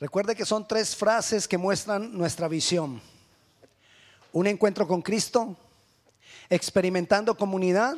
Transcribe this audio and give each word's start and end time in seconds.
Recuerde 0.00 0.34
que 0.34 0.46
son 0.46 0.66
tres 0.66 0.96
frases 0.96 1.46
que 1.46 1.58
muestran 1.58 2.16
nuestra 2.16 2.48
visión. 2.48 3.02
Un 4.32 4.46
encuentro 4.46 4.88
con 4.88 5.02
Cristo, 5.02 5.54
experimentando 6.48 7.36
comunidad 7.36 7.96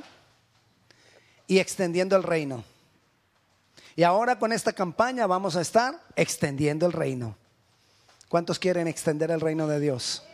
y 1.46 1.60
extendiendo 1.60 2.16
el 2.16 2.24
reino. 2.24 2.64
Y 3.94 4.02
ahora 4.02 4.36
con 4.36 4.52
esta 4.52 4.72
campaña 4.72 5.28
vamos 5.28 5.54
a 5.54 5.60
estar 5.60 6.02
extendiendo 6.16 6.86
el 6.86 6.92
reino. 6.92 7.36
¿Cuántos 8.28 8.58
quieren 8.58 8.88
extender 8.88 9.30
el 9.30 9.40
reino 9.40 9.68
de 9.68 9.78
Dios? 9.78 10.24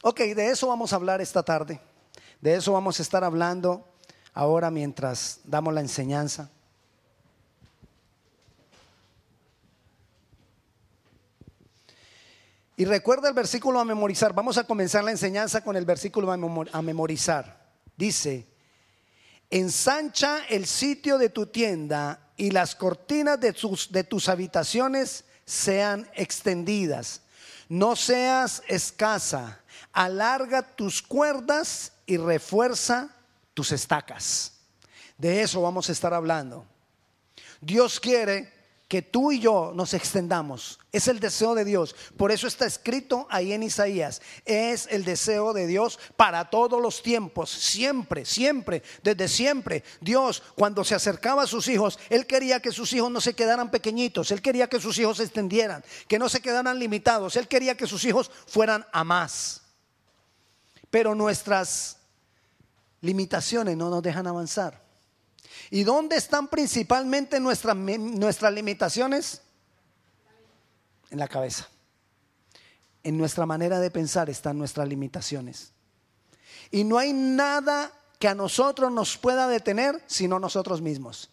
Ok, 0.00 0.20
de 0.20 0.48
eso 0.48 0.68
vamos 0.68 0.94
a 0.94 0.96
hablar 0.96 1.20
esta 1.20 1.42
tarde. 1.42 1.78
De 2.40 2.54
eso 2.54 2.72
vamos 2.72 2.98
a 3.00 3.02
estar 3.02 3.22
hablando 3.22 3.86
ahora 4.32 4.70
mientras 4.70 5.40
damos 5.44 5.74
la 5.74 5.80
enseñanza. 5.80 6.48
Y 12.76 12.84
recuerda 12.84 13.28
el 13.28 13.34
versículo 13.34 13.78
a 13.78 13.84
memorizar. 13.84 14.32
Vamos 14.32 14.58
a 14.58 14.64
comenzar 14.64 15.04
la 15.04 15.12
enseñanza 15.12 15.62
con 15.62 15.76
el 15.76 15.84
versículo 15.84 16.32
a 16.32 16.82
memorizar. 16.82 17.64
Dice, 17.96 18.46
ensancha 19.50 20.44
el 20.48 20.66
sitio 20.66 21.18
de 21.18 21.28
tu 21.28 21.46
tienda 21.46 22.32
y 22.36 22.50
las 22.50 22.74
cortinas 22.74 23.38
de 23.38 23.52
tus, 23.52 24.28
habitaciones 24.28 25.24
sean 25.44 26.10
extendidas. 26.14 27.20
No 27.68 27.94
seas 27.94 28.62
escasa. 28.66 29.60
Alarga 29.92 30.62
tus 30.62 31.00
cuerdas 31.00 31.92
y 32.06 32.16
refuerza 32.16 33.14
tus 33.54 33.70
estacas. 33.70 34.52
De 35.16 35.42
eso 35.42 35.62
vamos 35.62 35.88
a 35.88 35.92
estar 35.92 36.12
hablando. 36.12 36.66
Dios 37.60 38.00
quiere 38.00 38.52
que 38.94 39.02
tú 39.02 39.32
y 39.32 39.40
yo 39.40 39.72
nos 39.74 39.92
extendamos. 39.92 40.78
Es 40.92 41.08
el 41.08 41.18
deseo 41.18 41.56
de 41.56 41.64
Dios. 41.64 41.96
Por 42.16 42.30
eso 42.30 42.46
está 42.46 42.64
escrito 42.64 43.26
ahí 43.28 43.52
en 43.52 43.64
Isaías. 43.64 44.22
Es 44.44 44.86
el 44.88 45.04
deseo 45.04 45.52
de 45.52 45.66
Dios 45.66 45.98
para 46.14 46.48
todos 46.48 46.80
los 46.80 47.02
tiempos. 47.02 47.50
Siempre, 47.50 48.24
siempre, 48.24 48.84
desde 49.02 49.26
siempre. 49.26 49.82
Dios, 50.00 50.44
cuando 50.54 50.84
se 50.84 50.94
acercaba 50.94 51.42
a 51.42 51.48
sus 51.48 51.66
hijos, 51.66 51.98
Él 52.08 52.24
quería 52.24 52.60
que 52.60 52.70
sus 52.70 52.92
hijos 52.92 53.10
no 53.10 53.20
se 53.20 53.34
quedaran 53.34 53.72
pequeñitos. 53.72 54.30
Él 54.30 54.40
quería 54.40 54.68
que 54.68 54.80
sus 54.80 54.96
hijos 55.00 55.16
se 55.16 55.24
extendieran, 55.24 55.84
que 56.06 56.20
no 56.20 56.28
se 56.28 56.40
quedaran 56.40 56.78
limitados. 56.78 57.34
Él 57.34 57.48
quería 57.48 57.76
que 57.76 57.88
sus 57.88 58.04
hijos 58.04 58.30
fueran 58.46 58.86
a 58.92 59.02
más. 59.02 59.62
Pero 60.88 61.16
nuestras 61.16 61.96
limitaciones 63.00 63.76
no 63.76 63.90
nos 63.90 64.04
dejan 64.04 64.28
avanzar. 64.28 64.83
¿Y 65.70 65.84
dónde 65.84 66.16
están 66.16 66.48
principalmente 66.48 67.40
nuestras, 67.40 67.76
nuestras 67.76 68.52
limitaciones? 68.52 69.42
En 71.10 71.18
la 71.18 71.28
cabeza. 71.28 71.68
En 73.02 73.18
nuestra 73.18 73.46
manera 73.46 73.80
de 73.80 73.90
pensar 73.90 74.30
están 74.30 74.58
nuestras 74.58 74.88
limitaciones. 74.88 75.72
Y 76.70 76.84
no 76.84 76.98
hay 76.98 77.12
nada 77.12 77.92
que 78.18 78.28
a 78.28 78.34
nosotros 78.34 78.90
nos 78.90 79.16
pueda 79.18 79.46
detener 79.48 80.02
sino 80.06 80.38
nosotros 80.38 80.80
mismos. 80.80 81.30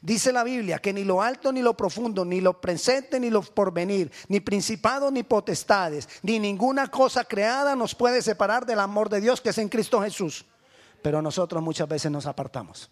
Dice 0.00 0.32
la 0.32 0.44
Biblia 0.44 0.78
que 0.78 0.92
ni 0.92 1.04
lo 1.04 1.22
alto 1.22 1.52
ni 1.52 1.62
lo 1.62 1.76
profundo, 1.76 2.24
ni 2.24 2.40
lo 2.40 2.60
presente 2.60 3.18
ni 3.18 3.30
lo 3.30 3.42
porvenir, 3.42 4.12
ni 4.28 4.40
principados 4.40 5.12
ni 5.12 5.22
potestades, 5.22 6.08
ni 6.22 6.38
ninguna 6.38 6.88
cosa 6.88 7.24
creada 7.24 7.74
nos 7.74 7.94
puede 7.94 8.22
separar 8.22 8.66
del 8.66 8.80
amor 8.80 9.08
de 9.08 9.20
Dios 9.20 9.40
que 9.40 9.50
es 9.50 9.58
en 9.58 9.68
Cristo 9.68 10.00
Jesús. 10.00 10.44
Pero 11.02 11.22
nosotros 11.22 11.62
muchas 11.62 11.88
veces 11.88 12.10
nos 12.10 12.26
apartamos. 12.26 12.90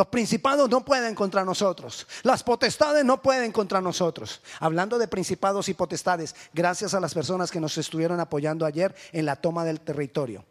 Los 0.00 0.06
principados 0.06 0.70
no 0.70 0.82
pueden 0.82 1.14
contra 1.14 1.44
nosotros. 1.44 2.06
Las 2.22 2.42
potestades 2.42 3.04
no 3.04 3.20
pueden 3.20 3.52
contra 3.52 3.82
nosotros. 3.82 4.40
Hablando 4.58 4.96
de 4.96 5.06
principados 5.06 5.68
y 5.68 5.74
potestades, 5.74 6.34
gracias 6.54 6.94
a 6.94 7.00
las 7.00 7.12
personas 7.12 7.50
que 7.50 7.60
nos 7.60 7.76
estuvieron 7.76 8.18
apoyando 8.18 8.64
ayer 8.64 8.94
en 9.12 9.26
la 9.26 9.36
toma 9.36 9.62
del 9.62 9.80
territorio. 9.80 10.42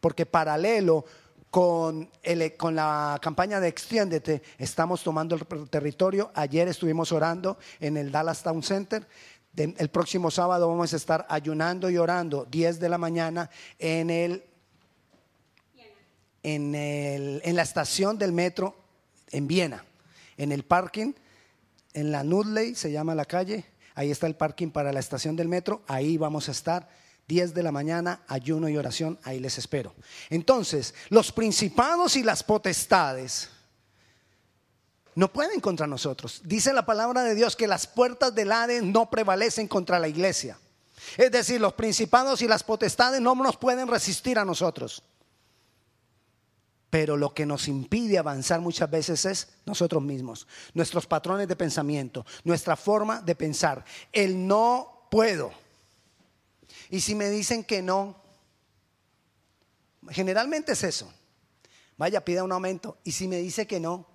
Porque 0.00 0.26
paralelo 0.26 1.04
con, 1.52 2.10
con 2.56 2.74
la 2.74 3.16
campaña 3.22 3.60
de 3.60 3.68
Extiéndete, 3.68 4.42
estamos 4.58 5.04
tomando 5.04 5.36
el 5.36 5.68
territorio. 5.68 6.32
Ayer 6.34 6.66
estuvimos 6.66 7.12
orando 7.12 7.58
en 7.78 7.96
el 7.96 8.10
Dallas 8.10 8.42
Town 8.42 8.60
Center. 8.60 9.06
El 9.54 9.88
próximo 9.90 10.32
sábado 10.32 10.66
vamos 10.66 10.92
a 10.92 10.96
estar 10.96 11.26
ayunando 11.28 11.90
y 11.90 11.96
orando 11.96 12.44
10 12.50 12.80
de 12.80 12.88
la 12.88 12.98
mañana 12.98 13.50
en 13.78 14.10
el 14.10 14.44
en, 16.42 16.74
el, 16.74 17.42
en 17.44 17.54
la 17.54 17.62
estación 17.62 18.18
del 18.18 18.32
metro 18.32 18.79
en 19.30 19.46
Viena, 19.46 19.84
en 20.36 20.52
el 20.52 20.64
parking, 20.64 21.12
en 21.92 22.12
la 22.12 22.24
Nudley, 22.24 22.74
se 22.74 22.92
llama 22.92 23.14
la 23.14 23.24
calle, 23.24 23.64
ahí 23.94 24.10
está 24.10 24.26
el 24.26 24.36
parking 24.36 24.70
para 24.70 24.92
la 24.92 25.00
estación 25.00 25.36
del 25.36 25.48
metro, 25.48 25.82
ahí 25.86 26.16
vamos 26.16 26.48
a 26.48 26.52
estar. 26.52 26.88
10 27.28 27.54
de 27.54 27.62
la 27.62 27.70
mañana, 27.70 28.22
ayuno 28.26 28.68
y 28.68 28.76
oración, 28.76 29.16
ahí 29.22 29.38
les 29.38 29.56
espero. 29.56 29.94
Entonces, 30.30 30.94
los 31.10 31.30
principados 31.30 32.16
y 32.16 32.24
las 32.24 32.42
potestades 32.42 33.50
no 35.14 35.32
pueden 35.32 35.60
contra 35.60 35.86
nosotros. 35.86 36.40
Dice 36.44 36.72
la 36.72 36.84
palabra 36.84 37.22
de 37.22 37.36
Dios 37.36 37.54
que 37.54 37.68
las 37.68 37.86
puertas 37.86 38.34
del 38.34 38.50
Hades 38.50 38.82
no 38.82 39.10
prevalecen 39.10 39.68
contra 39.68 40.00
la 40.00 40.08
iglesia. 40.08 40.58
Es 41.16 41.30
decir, 41.30 41.60
los 41.60 41.74
principados 41.74 42.42
y 42.42 42.48
las 42.48 42.64
potestades 42.64 43.20
no 43.20 43.34
nos 43.36 43.56
pueden 43.56 43.86
resistir 43.86 44.38
a 44.38 44.44
nosotros. 44.44 45.02
Pero 46.90 47.16
lo 47.16 47.32
que 47.32 47.46
nos 47.46 47.68
impide 47.68 48.18
avanzar 48.18 48.60
muchas 48.60 48.90
veces 48.90 49.24
es 49.24 49.48
nosotros 49.64 50.02
mismos, 50.02 50.48
nuestros 50.74 51.06
patrones 51.06 51.46
de 51.46 51.54
pensamiento, 51.54 52.26
nuestra 52.42 52.76
forma 52.76 53.22
de 53.22 53.36
pensar. 53.36 53.84
El 54.12 54.46
no 54.46 55.06
puedo. 55.08 55.52
Y 56.90 57.00
si 57.00 57.14
me 57.14 57.30
dicen 57.30 57.62
que 57.62 57.80
no, 57.80 58.20
generalmente 60.10 60.72
es 60.72 60.82
eso. 60.82 61.12
Vaya, 61.96 62.24
pida 62.24 62.42
un 62.42 62.50
aumento. 62.50 62.98
Y 63.04 63.12
si 63.12 63.28
me 63.28 63.36
dice 63.36 63.66
que 63.66 63.78
no, 63.78 64.06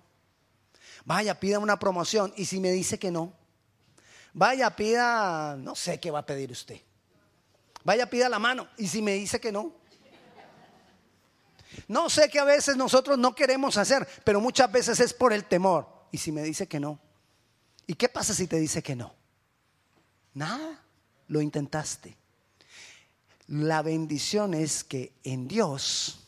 vaya, 1.06 1.40
pida 1.40 1.58
una 1.58 1.78
promoción. 1.78 2.32
Y 2.36 2.44
si 2.44 2.60
me 2.60 2.72
dice 2.72 2.98
que 2.98 3.10
no, 3.10 3.32
vaya, 4.34 4.76
pida, 4.76 5.56
no 5.56 5.74
sé 5.74 5.98
qué 5.98 6.10
va 6.10 6.18
a 6.18 6.26
pedir 6.26 6.52
usted. 6.52 6.80
Vaya, 7.84 8.10
pida 8.10 8.28
la 8.28 8.38
mano. 8.38 8.68
Y 8.76 8.88
si 8.88 9.00
me 9.00 9.14
dice 9.14 9.40
que 9.40 9.52
no, 9.52 9.72
no 11.88 12.10
sé 12.10 12.28
que 12.28 12.38
a 12.38 12.44
veces 12.44 12.76
nosotros 12.76 13.18
no 13.18 13.34
queremos 13.34 13.76
hacer, 13.76 14.06
pero 14.24 14.40
muchas 14.40 14.70
veces 14.70 15.00
es 15.00 15.12
por 15.12 15.32
el 15.32 15.44
temor. 15.44 15.88
¿Y 16.10 16.18
si 16.18 16.32
me 16.32 16.42
dice 16.42 16.66
que 16.66 16.80
no? 16.80 16.98
¿Y 17.86 17.94
qué 17.94 18.08
pasa 18.08 18.34
si 18.34 18.46
te 18.46 18.56
dice 18.56 18.82
que 18.82 18.96
no? 18.96 19.14
Nada, 20.34 20.82
lo 21.28 21.40
intentaste. 21.40 22.16
La 23.48 23.82
bendición 23.82 24.54
es 24.54 24.82
que 24.82 25.12
en 25.22 25.46
Dios 25.46 26.20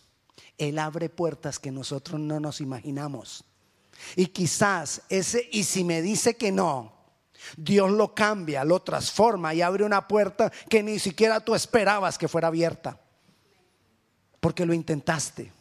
Él 0.57 0.79
abre 0.79 1.09
puertas 1.09 1.59
que 1.59 1.71
nosotros 1.71 2.21
no 2.21 2.39
nos 2.39 2.61
imaginamos. 2.61 3.45
Y 4.15 4.27
quizás 4.27 5.03
ese, 5.09 5.49
y 5.51 5.65
si 5.65 5.83
me 5.83 6.01
dice 6.03 6.37
que 6.37 6.53
no, 6.53 6.93
Dios 7.57 7.91
lo 7.91 8.15
cambia, 8.15 8.65
lo 8.65 8.81
transforma 8.83 9.55
y 9.55 9.63
abre 9.63 9.85
una 9.85 10.07
puerta 10.07 10.53
que 10.69 10.83
ni 10.83 10.99
siquiera 10.99 11.41
tú 11.41 11.55
esperabas 11.55 12.19
que 12.19 12.29
fuera 12.29 12.49
abierta 12.49 13.01
porque 14.41 14.67
lo 14.67 14.75
intentaste. 14.75 15.53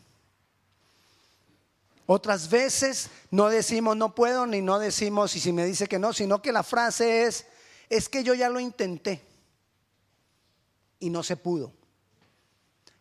Otras 2.06 2.50
veces 2.50 3.10
no 3.32 3.50
decimos 3.50 3.98
no 3.98 4.16
puedo 4.16 4.48
ni 4.48 4.62
no 4.62 4.80
decimos 4.80 5.36
y 5.36 5.40
si 5.40 5.52
me 5.52 5.66
dice 5.66 5.88
que 5.88 6.00
no, 6.00 6.14
sino 6.14 6.42
que 6.42 6.54
la 6.54 6.64
frase 6.64 7.24
es, 7.24 7.46
es 7.90 8.08
que 8.08 8.24
yo 8.24 8.34
ya 8.34 8.50
lo 8.50 8.60
intenté 8.60 9.22
y 11.00 11.10
no 11.10 11.22
se 11.24 11.36
pudo. 11.36 11.74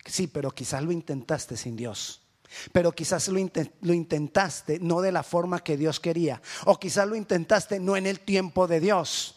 Sí, 0.04 0.26
pero 0.26 0.50
quizás 0.50 0.82
lo 0.82 0.92
intentaste 0.92 1.56
sin 1.56 1.76
Dios. 1.76 2.20
Pero 2.72 2.92
quizás 2.92 3.28
lo, 3.28 3.38
intentaste 3.92 4.78
no 4.78 5.00
de 5.00 5.12
la 5.12 5.22
forma 5.22 5.62
que 5.62 5.76
Dios 5.76 6.00
quería. 6.00 6.40
O 6.64 6.78
quizás 6.78 7.06
lo 7.08 7.16
intentaste 7.16 7.80
no 7.80 7.96
en 7.96 8.06
el 8.06 8.20
tiempo 8.20 8.66
de 8.66 8.80
Dios. 8.80 9.36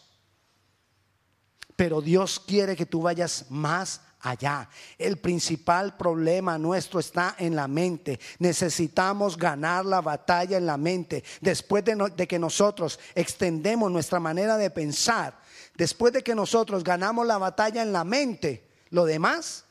Pero 1.76 2.00
Dios 2.00 2.40
quiere 2.40 2.76
que 2.76 2.86
tú 2.86 3.02
vayas 3.02 3.46
más 3.50 4.00
allá. 4.20 4.68
El 4.98 5.18
principal 5.18 5.96
problema 5.96 6.58
nuestro 6.58 7.00
está 7.00 7.36
en 7.38 7.56
la 7.56 7.68
mente. 7.68 8.20
Necesitamos 8.38 9.36
ganar 9.36 9.84
la 9.84 10.00
batalla 10.00 10.56
en 10.56 10.66
la 10.66 10.76
mente. 10.76 11.24
Después 11.40 11.84
de, 11.84 12.26
que 12.26 12.38
nosotros 12.38 12.98
extendemos 13.14 13.90
nuestra 13.90 14.20
manera 14.20 14.56
de 14.56 14.70
pensar, 14.70 15.38
después 15.76 16.12
de 16.12 16.22
que 16.22 16.34
nosotros 16.34 16.84
ganamos 16.84 17.26
la 17.26 17.38
batalla 17.38 17.82
en 17.82 17.92
la 17.92 18.04
mente, 18.04 18.68
lo 18.90 19.04
demás 19.04 19.64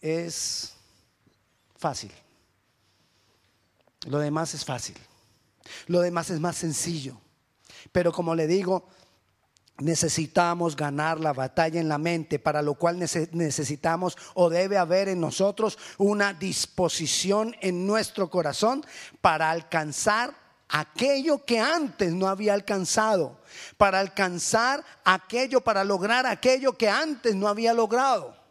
es 0.00 0.74
fácil. 1.76 2.12
Lo 4.06 4.18
demás 4.18 4.54
es 4.54 4.64
fácil. 4.64 4.96
Lo 5.86 6.00
demás 6.00 6.30
es 6.30 6.40
más 6.40 6.56
sencillo. 6.56 7.18
Pero 7.92 8.12
como 8.12 8.34
le 8.34 8.46
digo, 8.46 8.88
necesitamos 9.78 10.76
ganar 10.76 11.18
la 11.18 11.32
batalla 11.32 11.80
en 11.80 11.88
la 11.88 11.98
mente, 11.98 12.38
para 12.38 12.62
lo 12.62 12.74
cual 12.74 12.98
necesitamos 12.98 14.16
o 14.34 14.48
debe 14.48 14.78
haber 14.78 15.08
en 15.08 15.20
nosotros 15.20 15.78
una 15.98 16.32
disposición 16.32 17.56
en 17.60 17.86
nuestro 17.86 18.30
corazón 18.30 18.84
para 19.20 19.50
alcanzar 19.50 20.34
aquello 20.68 21.44
que 21.44 21.58
antes 21.58 22.12
no 22.12 22.28
había 22.28 22.54
alcanzado, 22.54 23.40
para 23.76 24.00
alcanzar 24.00 24.84
aquello, 25.04 25.60
para 25.60 25.84
lograr 25.84 26.26
aquello 26.26 26.76
que 26.76 26.88
antes 26.88 27.34
no 27.34 27.48
había 27.48 27.74
logrado. 27.74 28.44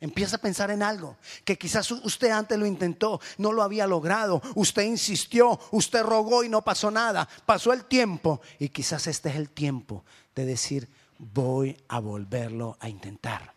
Empieza 0.00 0.34
a 0.34 0.40
pensar 0.40 0.72
en 0.72 0.82
algo 0.82 1.16
que 1.44 1.56
quizás 1.56 1.88
usted 1.92 2.30
antes 2.30 2.58
lo 2.58 2.66
intentó, 2.66 3.20
no 3.38 3.52
lo 3.52 3.62
había 3.62 3.86
logrado, 3.86 4.42
usted 4.56 4.82
insistió, 4.82 5.60
usted 5.70 6.02
rogó 6.02 6.42
y 6.42 6.48
no 6.48 6.62
pasó 6.62 6.90
nada, 6.90 7.28
pasó 7.46 7.72
el 7.72 7.84
tiempo 7.84 8.40
y 8.58 8.70
quizás 8.70 9.06
este 9.06 9.28
es 9.28 9.36
el 9.36 9.50
tiempo 9.50 10.04
de 10.34 10.46
decir, 10.46 10.88
voy 11.18 11.76
a 11.88 12.00
volverlo 12.00 12.76
a 12.80 12.88
intentar. 12.88 13.52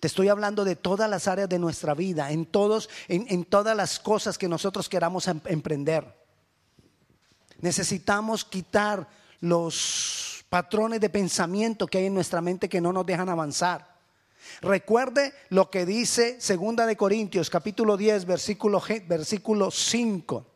Te 0.00 0.06
estoy 0.06 0.28
hablando 0.28 0.64
de 0.64 0.76
todas 0.76 1.10
las 1.10 1.26
áreas 1.26 1.48
de 1.48 1.58
nuestra 1.58 1.94
vida, 1.94 2.30
en, 2.30 2.46
todos, 2.46 2.88
en, 3.08 3.44
todas 3.44 3.76
las 3.76 3.98
cosas 3.98 4.38
que 4.38 4.48
nosotros 4.48 4.88
queramos 4.88 5.26
em, 5.26 5.40
emprender. 5.46 6.04
Necesitamos 7.60 8.44
quitar 8.44 9.08
los 9.40 10.44
patrones 10.48 11.00
de 11.00 11.10
pensamiento 11.10 11.86
que 11.86 11.98
hay 11.98 12.06
en 12.06 12.14
nuestra 12.14 12.40
mente 12.40 12.68
que 12.68 12.80
no 12.80 12.92
nos 12.92 13.06
dejan 13.06 13.28
avanzar. 13.28 13.98
Recuerde 14.60 15.34
lo 15.48 15.68
que 15.68 15.84
dice 15.84 16.40
Segunda 16.40 16.86
de 16.86 16.96
Corintios, 16.96 17.50
capítulo 17.50 17.96
10, 17.96 18.24
versículo, 18.24 18.80
versículo 19.06 19.70
5. 19.70 20.46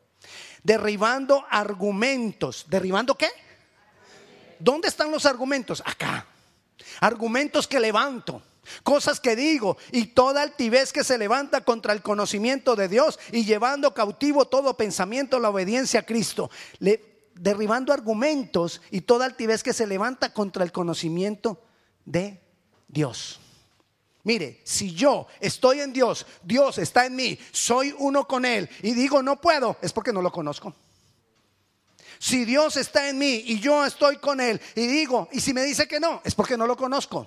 Derribando 0.63 1.45
argumentos. 1.51 2.67
¿Derribando 2.69 3.17
qué? 3.17 3.29
¿Dónde 4.63 4.87
están 4.87 5.11
los 5.11 5.27
argumentos? 5.27 5.83
Acá. 5.85 6.25
Argumentos 7.01 7.67
que 7.67 7.81
levanto. 7.81 8.43
Cosas 8.85 9.19
que 9.19 9.35
digo 9.35 9.77
y 9.91 10.07
toda 10.07 10.41
altivez 10.41 10.93
que 10.93 11.03
se 11.03 11.19
levanta 11.19 11.63
contra 11.63 11.93
el 11.93 12.01
conocimiento 12.01 12.77
de 12.77 12.87
Dios 12.87 13.19
y 13.33 13.45
llevando 13.45 13.93
cautivo 13.93 14.45
todo 14.45 14.77
pensamiento 14.77 15.37
a 15.37 15.41
la 15.41 15.51
obediencia 15.51 16.01
a 16.01 16.03
Cristo. 16.05 16.49
derribando 17.35 17.93
argumentos 17.93 18.81
y 18.91 19.01
toda 19.01 19.25
altivez 19.25 19.65
que 19.65 19.73
se 19.73 19.87
levanta 19.87 20.33
contra 20.33 20.63
el 20.63 20.71
conocimiento 20.71 21.61
de 22.05 22.41
Dios. 22.87 23.41
Mire, 24.23 24.61
si 24.63 24.95
yo 24.95 25.27
estoy 25.41 25.81
en 25.81 25.93
Dios, 25.93 26.25
Dios 26.45 26.79
está 26.79 27.07
en 27.07 27.17
mí, 27.17 27.37
soy 27.51 27.93
uno 27.99 28.29
con 28.29 28.45
Él 28.45 28.69
y 28.83 28.93
digo 28.93 29.23
no 29.23 29.41
puedo, 29.41 29.77
es 29.83 29.93
porque 29.93 30.13
no 30.13 30.23
lo 30.23 30.31
conozco. 30.31 30.73
Si 32.23 32.45
Dios 32.45 32.77
está 32.77 33.09
en 33.09 33.19
mí 33.19 33.43
y 33.47 33.59
yo 33.59 33.85
estoy 33.85 34.19
con 34.19 34.41
Él 34.41 34.61
y 34.77 34.87
digo, 34.87 35.29
y 35.33 35.41
si 35.41 35.53
me 35.53 35.65
dice 35.65 35.89
que 35.89 35.99
no, 35.99 36.21
es 36.23 36.37
porque 36.37 36.57
no 36.57 36.69
lo 36.69 36.77
conozco. 36.77 37.27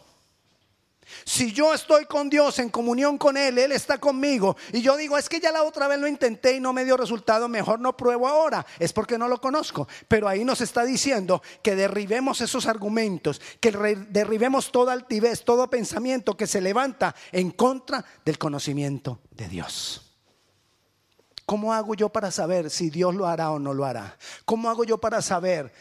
Si 1.25 1.51
yo 1.51 1.73
estoy 1.73 2.05
con 2.05 2.29
Dios 2.29 2.59
en 2.59 2.69
comunión 2.69 3.17
con 3.17 3.35
Él, 3.35 3.57
Él 3.57 3.73
está 3.73 3.97
conmigo 3.97 4.55
y 4.71 4.81
yo 4.81 4.95
digo, 4.95 5.17
es 5.17 5.27
que 5.27 5.41
ya 5.41 5.51
la 5.51 5.63
otra 5.63 5.89
vez 5.89 5.99
lo 5.99 6.07
intenté 6.07 6.55
y 6.55 6.61
no 6.61 6.71
me 6.71 6.85
dio 6.85 6.95
resultado, 6.95 7.49
mejor 7.49 7.81
no 7.81 7.97
pruebo 7.97 8.25
ahora, 8.25 8.65
es 8.79 8.93
porque 8.93 9.17
no 9.17 9.27
lo 9.27 9.41
conozco. 9.41 9.85
Pero 10.07 10.29
ahí 10.29 10.45
nos 10.45 10.61
está 10.61 10.85
diciendo 10.85 11.43
que 11.61 11.75
derribemos 11.75 12.39
esos 12.39 12.65
argumentos, 12.65 13.41
que 13.59 13.73
derribemos 13.73 14.71
toda 14.71 14.93
altivez, 14.93 15.43
todo 15.43 15.69
pensamiento 15.69 16.37
que 16.37 16.47
se 16.47 16.61
levanta 16.61 17.13
en 17.33 17.51
contra 17.51 18.05
del 18.23 18.37
conocimiento 18.37 19.19
de 19.31 19.49
Dios. 19.49 20.04
¿Cómo 21.45 21.73
hago 21.73 21.93
yo 21.93 22.09
para 22.09 22.31
saber 22.31 22.69
si 22.69 22.89
Dios 22.89 23.13
lo 23.13 23.27
hará 23.27 23.51
o 23.51 23.59
no 23.59 23.73
lo 23.73 23.85
hará? 23.85 24.17
¿Cómo 24.45 24.69
hago 24.69 24.83
yo 24.83 24.97
para 24.97 25.21
saber 25.21 25.71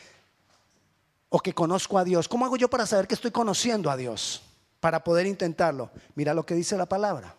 o 1.29 1.41
que 1.41 1.55
conozco 1.55 1.99
a 1.99 2.05
Dios? 2.05 2.29
¿Cómo 2.29 2.45
hago 2.45 2.57
yo 2.57 2.69
para 2.69 2.87
saber 2.87 3.07
que 3.07 3.15
estoy 3.15 3.31
conociendo 3.31 3.91
a 3.91 3.97
Dios? 3.97 4.43
para 4.85 5.03
poder 5.03 5.27
intentarlo. 5.27 5.91
Mira 6.15 6.35
lo 6.35 6.45
que 6.45 6.55
dice 6.55 6.77
la 6.77 6.85
palabra. 6.85 7.35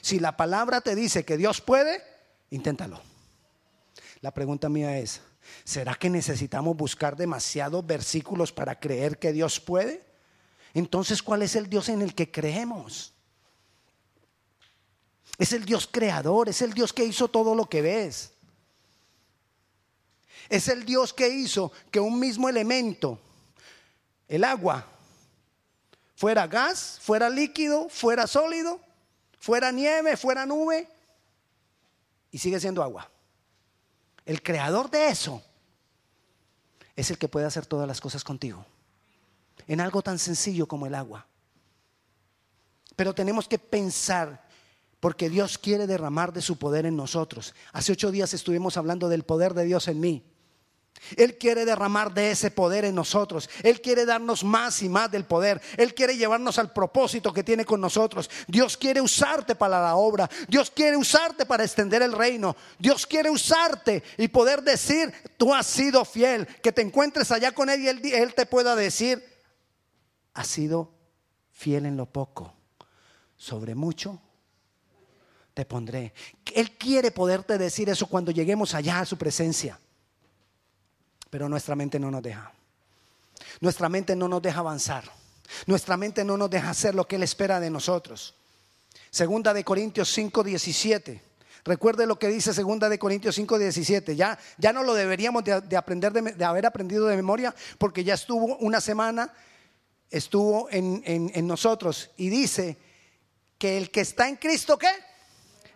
Si 0.00 0.18
la 0.18 0.34
palabra 0.34 0.80
te 0.80 0.94
dice 0.94 1.26
que 1.26 1.36
Dios 1.36 1.60
puede, 1.60 2.02
inténtalo. 2.48 3.02
La 4.22 4.32
pregunta 4.32 4.70
mía 4.70 4.96
es, 4.96 5.20
¿será 5.62 5.94
que 5.94 6.08
necesitamos 6.08 6.74
buscar 6.74 7.18
demasiados 7.18 7.86
versículos 7.86 8.50
para 8.50 8.80
creer 8.80 9.18
que 9.18 9.34
Dios 9.34 9.60
puede? 9.60 10.02
Entonces, 10.72 11.22
¿cuál 11.22 11.42
es 11.42 11.54
el 11.54 11.68
Dios 11.68 11.90
en 11.90 12.00
el 12.00 12.14
que 12.14 12.30
creemos? 12.30 13.12
Es 15.40 15.52
el 15.52 15.64
Dios 15.64 15.88
creador, 15.90 16.48
es 16.48 16.62
el 16.62 16.72
Dios 16.72 16.92
que 16.92 17.04
hizo 17.04 17.26
todo 17.26 17.56
lo 17.56 17.68
que 17.68 17.82
ves. 17.82 18.30
Es 20.48 20.68
el 20.68 20.84
Dios 20.84 21.12
que 21.12 21.28
hizo 21.28 21.72
que 21.90 21.98
un 21.98 22.20
mismo 22.20 22.48
elemento, 22.48 23.18
el 24.28 24.44
agua, 24.44 24.86
Fuera 26.20 26.46
gas, 26.46 26.98
fuera 27.00 27.30
líquido, 27.30 27.88
fuera 27.88 28.26
sólido, 28.26 28.78
fuera 29.38 29.72
nieve, 29.72 30.18
fuera 30.18 30.44
nube. 30.44 30.86
Y 32.30 32.36
sigue 32.36 32.60
siendo 32.60 32.82
agua. 32.82 33.10
El 34.26 34.42
creador 34.42 34.90
de 34.90 35.08
eso 35.08 35.42
es 36.94 37.10
el 37.10 37.16
que 37.16 37.26
puede 37.26 37.46
hacer 37.46 37.64
todas 37.64 37.88
las 37.88 38.02
cosas 38.02 38.22
contigo. 38.22 38.66
En 39.66 39.80
algo 39.80 40.02
tan 40.02 40.18
sencillo 40.18 40.68
como 40.68 40.84
el 40.84 40.94
agua. 40.94 41.26
Pero 42.96 43.14
tenemos 43.14 43.48
que 43.48 43.58
pensar, 43.58 44.46
porque 45.00 45.30
Dios 45.30 45.58
quiere 45.58 45.86
derramar 45.86 46.32
de 46.32 46.42
su 46.42 46.58
poder 46.58 46.86
en 46.86 46.96
nosotros. 46.96 47.54
Hace 47.72 47.92
ocho 47.92 48.10
días 48.10 48.34
estuvimos 48.34 48.76
hablando 48.76 49.08
del 49.08 49.24
poder 49.24 49.54
de 49.54 49.64
Dios 49.64 49.88
en 49.88 49.98
mí. 49.98 50.24
Él 51.16 51.38
quiere 51.38 51.64
derramar 51.64 52.12
de 52.12 52.30
ese 52.30 52.50
poder 52.50 52.84
en 52.84 52.94
nosotros. 52.94 53.48
Él 53.62 53.80
quiere 53.80 54.04
darnos 54.04 54.44
más 54.44 54.82
y 54.82 54.88
más 54.88 55.10
del 55.10 55.24
poder. 55.24 55.60
Él 55.78 55.94
quiere 55.94 56.16
llevarnos 56.16 56.58
al 56.58 56.72
propósito 56.72 57.32
que 57.32 57.42
tiene 57.42 57.64
con 57.64 57.80
nosotros. 57.80 58.28
Dios 58.46 58.76
quiere 58.76 59.00
usarte 59.00 59.54
para 59.54 59.80
la 59.80 59.96
obra. 59.96 60.28
Dios 60.46 60.70
quiere 60.70 60.98
usarte 60.98 61.46
para 61.46 61.64
extender 61.64 62.02
el 62.02 62.12
reino. 62.12 62.54
Dios 62.78 63.06
quiere 63.06 63.30
usarte 63.30 64.02
y 64.18 64.28
poder 64.28 64.62
decir, 64.62 65.12
tú 65.38 65.54
has 65.54 65.66
sido 65.66 66.04
fiel. 66.04 66.46
Que 66.62 66.72
te 66.72 66.82
encuentres 66.82 67.30
allá 67.30 67.52
con 67.52 67.70
Él 67.70 68.00
y 68.04 68.12
Él, 68.12 68.34
te 68.34 68.44
pueda 68.44 68.76
decir, 68.76 69.24
has 70.34 70.46
sido 70.46 70.92
fiel 71.50 71.86
en 71.86 71.96
lo 71.96 72.06
poco. 72.06 72.52
Sobre 73.36 73.74
mucho 73.74 74.20
pondré. 75.64 76.12
Él 76.54 76.72
quiere 76.72 77.10
poderte 77.10 77.58
decir 77.58 77.88
eso 77.88 78.06
cuando 78.06 78.30
lleguemos 78.32 78.74
allá 78.74 79.00
a 79.00 79.06
su 79.06 79.16
presencia 79.16 79.78
pero 81.30 81.48
nuestra 81.48 81.76
mente 81.76 81.98
no 81.98 82.10
nos 82.10 82.22
deja. 82.22 82.52
Nuestra 83.60 83.88
mente 83.88 84.16
no 84.16 84.28
nos 84.28 84.42
deja 84.42 84.60
avanzar. 84.60 85.04
Nuestra 85.66 85.96
mente 85.96 86.24
no 86.24 86.36
nos 86.36 86.50
deja 86.50 86.70
hacer 86.70 86.94
lo 86.94 87.06
que 87.06 87.16
Él 87.16 87.22
espera 87.22 87.60
de 87.60 87.70
nosotros. 87.70 88.34
Segunda 89.10 89.54
de 89.54 89.64
Corintios 89.64 90.12
5, 90.12 90.42
17. 90.42 91.22
Recuerde 91.64 92.06
lo 92.06 92.18
que 92.18 92.28
dice 92.28 92.52
Segunda 92.52 92.88
de 92.88 92.98
Corintios 92.98 93.34
5, 93.36 93.58
17. 93.58 94.16
Ya, 94.16 94.38
ya 94.58 94.72
no 94.72 94.82
lo 94.82 94.94
deberíamos 94.94 95.44
de, 95.44 95.76
aprender 95.76 96.12
de, 96.12 96.44
haber 96.44 96.66
aprendido 96.66 97.06
de 97.06 97.16
memoria 97.16 97.54
porque 97.78 98.02
ya 98.02 98.14
estuvo 98.14 98.56
una 98.58 98.80
semana, 98.80 99.32
estuvo 100.10 100.68
en, 100.70 101.02
en 101.04 101.46
nosotros. 101.46 102.10
Y 102.16 102.28
dice 102.28 102.76
que 103.58 103.76
el 103.76 103.90
que 103.90 104.00
está 104.00 104.28
en 104.28 104.36
Cristo, 104.36 104.78
¿qué? 104.78 104.88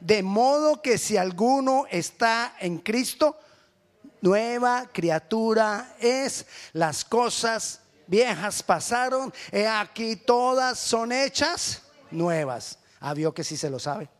De 0.04 0.22
modo 0.22 0.82
que 0.82 0.98
si 0.98 1.16
alguno 1.16 1.86
está 1.90 2.56
en 2.60 2.76
Cristo, 2.76 3.38
nueva 4.20 4.90
criatura 4.92 5.96
es. 5.98 6.44
Las 6.74 7.06
cosas 7.06 7.80
viejas 8.06 8.62
pasaron, 8.62 9.32
he 9.50 9.66
aquí 9.66 10.16
todas 10.16 10.78
son 10.78 11.10
hechas 11.10 11.80
nuevas. 12.10 12.78
Ah, 13.00 13.14
vio 13.14 13.32
que 13.32 13.42
sí 13.42 13.56
se 13.56 13.70
lo 13.70 13.78
sabe. 13.78 14.10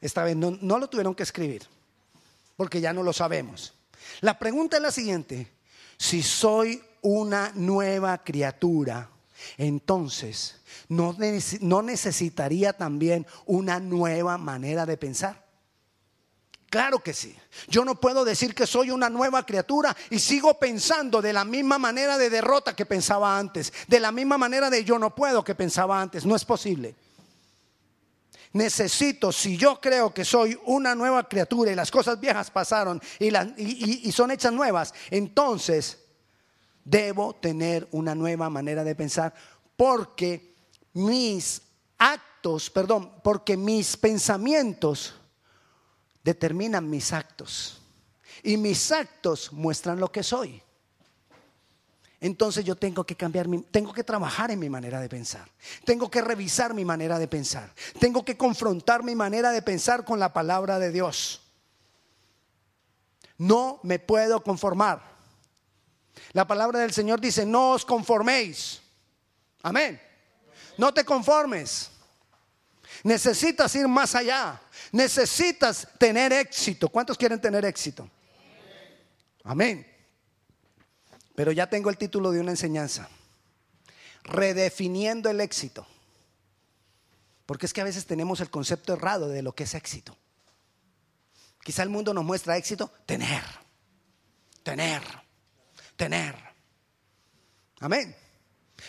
Esta 0.00 0.22
vez 0.22 0.36
no, 0.36 0.56
no 0.60 0.78
lo 0.78 0.88
tuvieron 0.88 1.12
que 1.12 1.24
escribir, 1.24 1.66
porque 2.56 2.80
ya 2.80 2.92
no 2.92 3.02
lo 3.02 3.12
sabemos. 3.12 3.74
La 4.20 4.38
pregunta 4.38 4.76
es 4.76 4.82
la 4.84 4.92
siguiente, 4.92 5.50
si 5.96 6.22
soy 6.22 6.80
una 7.02 7.50
nueva 7.56 8.22
criatura, 8.22 9.10
entonces 9.58 10.56
no, 10.88 11.82
necesitaría 11.82 12.72
también 12.72 13.26
una 13.46 13.80
nueva 13.80 14.38
manera 14.38 14.86
de 14.86 14.96
pensar. 14.96 15.44
Claro 16.68 16.98
que 16.98 17.14
sí. 17.14 17.34
Yo 17.68 17.84
no 17.84 18.00
puedo 18.00 18.24
decir 18.24 18.54
que 18.54 18.66
soy 18.66 18.90
una 18.90 19.08
nueva 19.08 19.46
criatura 19.46 19.96
y 20.10 20.18
sigo 20.18 20.58
pensando 20.58 21.22
de 21.22 21.32
la 21.32 21.44
misma 21.44 21.78
manera 21.78 22.18
de 22.18 22.28
derrota 22.28 22.74
que 22.74 22.86
pensaba 22.86 23.38
antes, 23.38 23.72
de 23.86 24.00
la 24.00 24.12
misma 24.12 24.36
manera 24.36 24.68
de 24.68 24.84
yo 24.84 24.98
no 24.98 25.14
puedo 25.14 25.44
que 25.44 25.54
pensaba 25.54 26.00
antes. 26.00 26.26
No 26.26 26.36
es 26.36 26.44
posible. 26.44 26.94
Necesito, 28.52 29.32
si 29.32 29.56
yo 29.56 29.80
creo 29.80 30.12
que 30.12 30.24
soy 30.24 30.58
una 30.64 30.94
nueva 30.94 31.28
criatura 31.28 31.70
y 31.70 31.74
las 31.74 31.90
cosas 31.90 32.18
viejas 32.18 32.50
pasaron 32.50 33.00
y 33.18 34.12
son 34.12 34.30
hechas 34.30 34.52
nuevas, 34.52 34.92
entonces 35.10 36.05
debo 36.86 37.34
tener 37.34 37.88
una 37.90 38.14
nueva 38.14 38.48
manera 38.48 38.84
de 38.84 38.94
pensar 38.94 39.34
porque 39.76 40.54
mis 40.94 41.60
actos, 41.98 42.70
perdón, 42.70 43.12
porque 43.22 43.56
mis 43.56 43.96
pensamientos 43.96 45.14
determinan 46.22 46.88
mis 46.88 47.12
actos. 47.12 47.82
Y 48.42 48.56
mis 48.56 48.92
actos 48.92 49.52
muestran 49.52 49.98
lo 49.98 50.12
que 50.12 50.22
soy. 50.22 50.62
Entonces 52.20 52.64
yo 52.64 52.76
tengo 52.76 53.04
que 53.04 53.16
cambiar, 53.16 53.46
tengo 53.70 53.92
que 53.92 54.04
trabajar 54.04 54.50
en 54.52 54.60
mi 54.60 54.70
manera 54.70 55.00
de 55.00 55.08
pensar. 55.08 55.48
Tengo 55.84 56.08
que 56.10 56.22
revisar 56.22 56.72
mi 56.72 56.84
manera 56.84 57.18
de 57.18 57.26
pensar. 57.26 57.74
Tengo 57.98 58.24
que 58.24 58.36
confrontar 58.36 59.02
mi 59.02 59.16
manera 59.16 59.50
de 59.50 59.60
pensar 59.60 60.04
con 60.04 60.20
la 60.20 60.32
palabra 60.32 60.78
de 60.78 60.92
Dios. 60.92 61.42
No 63.38 63.80
me 63.82 63.98
puedo 63.98 64.42
conformar. 64.42 65.15
La 66.36 66.46
palabra 66.46 66.80
del 66.80 66.92
Señor 66.92 67.18
dice, 67.18 67.46
no 67.46 67.70
os 67.70 67.86
conforméis. 67.86 68.82
Amén. 69.62 69.98
No 70.76 70.92
te 70.92 71.02
conformes. 71.02 71.90
Necesitas 73.04 73.74
ir 73.74 73.88
más 73.88 74.14
allá. 74.14 74.60
Necesitas 74.92 75.88
tener 75.98 76.34
éxito. 76.34 76.90
¿Cuántos 76.90 77.16
quieren 77.16 77.40
tener 77.40 77.64
éxito? 77.64 78.10
Amén. 79.44 79.90
Pero 81.34 81.52
ya 81.52 81.70
tengo 81.70 81.88
el 81.88 81.96
título 81.96 82.30
de 82.30 82.40
una 82.40 82.50
enseñanza. 82.50 83.08
Redefiniendo 84.24 85.30
el 85.30 85.40
éxito. 85.40 85.86
Porque 87.46 87.64
es 87.64 87.72
que 87.72 87.80
a 87.80 87.84
veces 87.84 88.04
tenemos 88.04 88.40
el 88.40 88.50
concepto 88.50 88.92
errado 88.92 89.30
de 89.30 89.40
lo 89.40 89.54
que 89.54 89.64
es 89.64 89.74
éxito. 89.74 90.14
Quizá 91.64 91.82
el 91.82 91.88
mundo 91.88 92.12
nos 92.12 92.26
muestra 92.26 92.58
éxito, 92.58 92.92
tener, 93.06 93.42
tener, 94.62 95.02
tener. 95.96 96.34
Amén. 97.80 98.14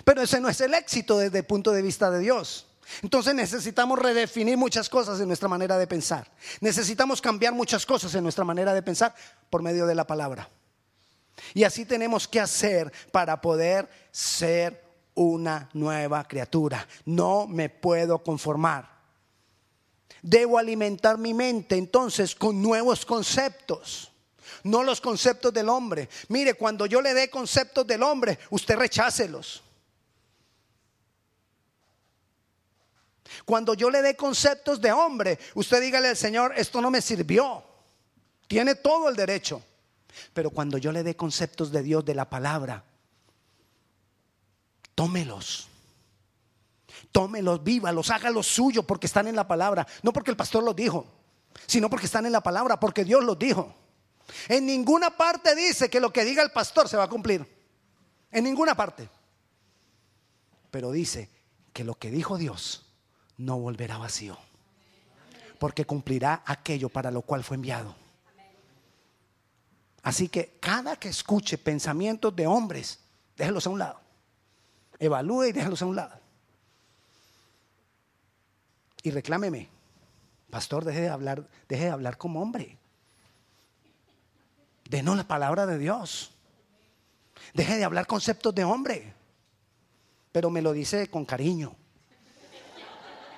Pero 0.04 0.22
ese 0.22 0.40
no 0.40 0.50
es 0.50 0.60
el 0.62 0.74
éxito 0.74 1.18
desde 1.18 1.40
el 1.40 1.46
punto 1.46 1.72
de 1.72 1.82
vista 1.82 2.10
de 2.12 2.20
Dios. 2.20 2.68
Entonces 3.02 3.36
necesitamos 3.36 4.00
redefinir 4.00 4.58
muchas 4.58 4.90
cosas 4.90 5.20
en 5.20 5.28
nuestra 5.28 5.50
manera 5.50 5.78
de 5.78 5.88
pensar. 5.88 6.32
Necesitamos 6.62 7.22
cambiar 7.22 7.54
muchas 7.54 7.86
cosas 7.86 8.14
en 8.16 8.24
nuestra 8.24 8.46
manera 8.46 8.74
de 8.74 8.82
pensar 8.82 9.14
por 9.50 9.62
medio 9.62 9.86
de 9.86 9.96
la 9.96 10.08
palabra. 10.08 10.50
Y 11.54 11.64
así 11.64 11.86
tenemos 11.86 12.28
que 12.28 12.40
hacer 12.40 12.92
para 13.12 13.42
poder 13.42 13.90
ser 14.12 14.84
una 15.14 15.70
nueva 15.74 16.28
criatura. 16.28 16.88
No 17.06 17.48
me 17.48 17.70
puedo 17.70 18.24
conformar. 18.24 18.98
Debo 20.22 20.58
alimentar 20.58 21.18
mi 21.18 21.34
mente 21.34 21.76
entonces 21.76 22.36
con 22.36 22.62
nuevos 22.62 23.06
conceptos, 23.06 24.12
no 24.64 24.84
los 24.84 25.02
conceptos 25.02 25.54
del 25.54 25.70
hombre. 25.70 26.10
Mire, 26.30 26.56
cuando 26.56 26.86
yo 26.86 27.02
le 27.02 27.14
dé 27.14 27.30
conceptos 27.30 27.86
del 27.86 28.04
hombre, 28.04 28.40
usted 28.50 28.76
rechácelos. 28.76 29.64
Cuando 33.46 33.74
yo 33.74 33.90
le 33.90 34.02
dé 34.02 34.16
conceptos 34.16 34.82
de 34.82 34.92
hombre, 34.92 35.40
usted 35.56 35.82
dígale 35.82 36.10
al 36.10 36.18
Señor, 36.18 36.54
esto 36.56 36.82
no 36.82 36.92
me 36.92 37.02
sirvió. 37.02 37.64
Tiene 38.48 38.76
todo 38.76 39.10
el 39.10 39.16
derecho. 39.16 39.62
Pero 40.34 40.50
cuando 40.50 40.78
yo 40.78 40.92
le 40.92 41.04
dé 41.04 41.16
conceptos 41.16 41.72
de 41.72 41.84
Dios, 41.84 42.04
de 42.04 42.16
la 42.16 42.30
palabra, 42.30 42.84
tómelos. 44.96 45.68
Tómelos, 47.12 47.64
vívalos, 47.64 48.10
hágalos 48.10 48.48
suyo 48.48 48.84
porque 48.84 49.08
están 49.08 49.28
en 49.28 49.36
la 49.36 49.48
palabra. 49.48 49.86
No 50.02 50.12
porque 50.12 50.32
el 50.32 50.38
pastor 50.38 50.64
los 50.64 50.76
dijo, 50.76 51.06
sino 51.66 51.90
porque 51.90 52.06
están 52.06 52.26
en 52.26 52.32
la 52.32 52.42
palabra, 52.42 52.80
porque 52.80 53.04
Dios 53.04 53.24
los 53.24 53.38
dijo. 53.38 53.74
En 54.48 54.66
ninguna 54.66 55.16
parte 55.16 55.56
dice 55.56 55.90
que 55.90 56.00
lo 56.00 56.12
que 56.12 56.26
diga 56.26 56.44
el 56.44 56.52
pastor 56.52 56.90
se 56.90 56.98
va 56.98 57.04
a 57.04 57.10
cumplir. 57.10 57.46
En 58.32 58.44
ninguna 58.44 58.76
parte. 58.76 59.10
Pero 60.72 60.92
dice 60.92 61.30
que 61.74 61.84
lo 61.84 61.96
que 61.96 62.12
dijo 62.12 62.38
Dios 62.38 62.86
no 63.38 63.60
volverá 63.60 63.98
vacío. 63.98 64.38
Porque 65.60 65.86
cumplirá 65.86 66.44
aquello 66.46 66.90
para 66.90 67.12
lo 67.12 67.22
cual 67.22 67.44
fue 67.44 67.56
enviado. 67.56 67.96
Así 70.04 70.30
que 70.30 70.58
cada 70.60 70.96
que 70.96 71.10
escuche 71.10 71.58
pensamientos 71.58 72.36
de 72.36 72.48
hombres, 72.48 73.00
déjelos 73.36 73.68
a 73.68 73.70
un 73.70 73.80
lado. 73.80 74.00
Evalúe 75.00 75.46
y 75.46 75.52
déjelos 75.52 75.82
a 75.82 75.86
un 75.86 75.96
lado. 75.96 76.20
Y 79.04 79.12
reclámeme, 79.12 79.70
pastor, 80.50 80.86
deje 80.86 81.02
de 81.02 81.10
hablar, 81.10 81.48
deje 81.68 81.86
de 81.86 81.92
hablar 81.92 82.18
como 82.18 82.42
hombre. 82.42 82.78
Denos 84.90 85.18
la 85.18 85.28
palabra 85.28 85.66
de 85.66 85.78
Dios. 85.78 86.32
Deje 87.54 87.78
de 87.78 87.84
hablar 87.84 88.08
conceptos 88.08 88.54
de 88.54 88.64
hombre. 88.64 89.14
Pero 90.32 90.50
me 90.50 90.62
lo 90.62 90.74
dice 90.74 91.08
con 91.10 91.26
cariño. 91.26 91.76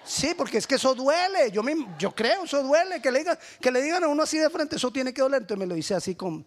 Sí, 0.04 0.34
porque 0.36 0.58
es 0.58 0.66
que 0.66 0.76
eso 0.76 0.96
duele. 0.96 1.52
Yo, 1.52 1.62
yo 1.98 2.16
creo, 2.16 2.44
eso 2.44 2.64
duele. 2.64 3.02
Que 3.02 3.12
le, 3.12 3.20
digan, 3.20 3.38
que 3.62 3.72
le 3.72 3.82
digan 3.82 4.04
a 4.04 4.08
uno 4.08 4.24
así 4.24 4.38
de 4.38 4.50
frente, 4.50 4.76
eso 4.76 4.92
tiene 4.92 5.14
que 5.14 5.22
doler. 5.22 5.42
Entonces 5.42 5.60
me 5.60 5.68
lo 5.68 5.76
dice 5.76 5.94
así 5.94 6.16
con, 6.16 6.46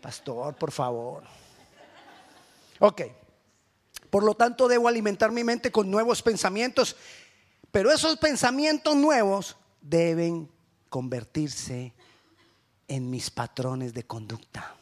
pastor, 0.00 0.54
por 0.56 0.72
favor. 0.72 1.22
Ok. 2.78 3.02
Por 4.08 4.24
lo 4.24 4.34
tanto, 4.34 4.66
debo 4.66 4.88
alimentar 4.88 5.30
mi 5.30 5.44
mente 5.44 5.70
con 5.70 5.90
nuevos 5.90 6.22
pensamientos. 6.22 6.96
Pero 7.70 7.92
esos 7.92 8.16
pensamientos 8.16 8.96
nuevos 8.96 9.56
deben 9.80 10.50
convertirse 10.88 11.92
en 12.90 13.08
mis 13.08 13.30
patrones 13.30 13.94
de 13.94 14.04
conducta 14.04 14.76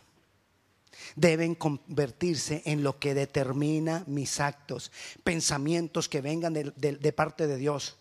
deben 1.14 1.54
convertirse 1.54 2.62
en 2.64 2.82
lo 2.82 2.98
que 2.98 3.14
determina 3.14 4.04
mis 4.06 4.40
actos, 4.40 4.92
pensamientos 5.24 6.08
que 6.08 6.20
vengan 6.20 6.52
de, 6.52 7.12
parte 7.12 7.46
de 7.46 7.56
Dios. 7.56 7.96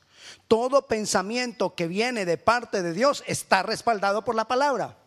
Todo 0.48 0.88
pensamiento 0.88 1.76
que 1.76 1.88
viene 1.88 2.26
de 2.26 2.38
parte 2.38 2.82
de 2.82 2.94
Dios 2.94 3.24
está 3.28 3.64
respaldado 3.64 4.24
por 4.24 4.36
la 4.36 4.48
palabra. 4.48 4.98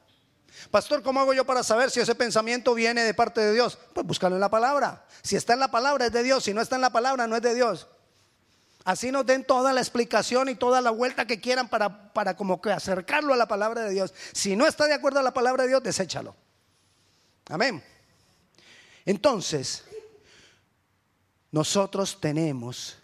Pastor, 0.70 1.02
¿cómo 1.02 1.20
hago 1.20 1.32
yo 1.32 1.44
para 1.44 1.62
saber 1.62 1.90
si 1.90 2.00
ese 2.00 2.14
pensamiento 2.14 2.74
viene 2.74 3.02
de 3.02 3.14
parte 3.14 3.40
de 3.40 3.52
Dios? 3.52 3.78
Pues 3.94 4.06
búscalo 4.06 4.36
en 4.36 4.40
la 4.40 4.50
palabra. 4.50 5.06
Si 5.22 5.36
está 5.36 5.54
en 5.54 5.60
la 5.60 5.70
palabra 5.70 6.06
es 6.06 6.12
de 6.12 6.22
Dios, 6.22 6.44
si 6.44 6.54
no 6.54 6.60
está 6.60 6.76
en 6.76 6.82
la 6.82 6.90
palabra 6.90 7.26
no 7.26 7.36
es 7.36 7.42
de 7.42 7.54
Dios. 7.54 7.86
Así 8.84 9.10
nos 9.10 9.26
den 9.26 9.44
toda 9.44 9.72
la 9.72 9.80
explicación 9.80 10.48
y 10.48 10.54
toda 10.54 10.80
la 10.80 10.90
vuelta 10.90 11.26
que 11.26 11.40
quieran 11.40 11.68
para, 11.68 12.12
para 12.12 12.36
como 12.36 12.60
que 12.60 12.70
acercarlo 12.70 13.34
a 13.34 13.36
la 13.36 13.46
palabra 13.46 13.82
de 13.82 13.90
Dios. 13.90 14.14
Si 14.32 14.56
no 14.56 14.66
está 14.66 14.86
de 14.86 14.94
acuerdo 14.94 15.20
a 15.20 15.22
la 15.22 15.34
palabra 15.34 15.64
de 15.64 15.68
Dios, 15.68 15.82
deséchalo. 15.82 16.34
Amén. 17.48 17.82
Entonces, 19.04 19.84
nosotros 21.50 22.20
tenemos 22.20 22.96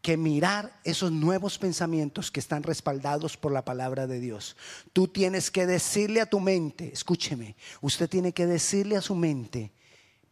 que 0.00 0.16
mirar 0.16 0.78
esos 0.84 1.10
nuevos 1.10 1.58
pensamientos 1.58 2.30
que 2.30 2.38
están 2.38 2.62
respaldados 2.62 3.36
por 3.36 3.52
la 3.52 3.64
palabra 3.64 4.06
de 4.06 4.20
Dios. 4.20 4.54
Tú 4.92 5.08
tienes 5.08 5.50
que 5.50 5.66
decirle 5.66 6.20
a 6.20 6.26
tu 6.26 6.40
mente, 6.40 6.92
escúcheme, 6.92 7.56
usted 7.80 8.08
tiene 8.08 8.32
que 8.32 8.46
decirle 8.46 8.96
a 8.96 9.00
su 9.00 9.14
mente, 9.14 9.72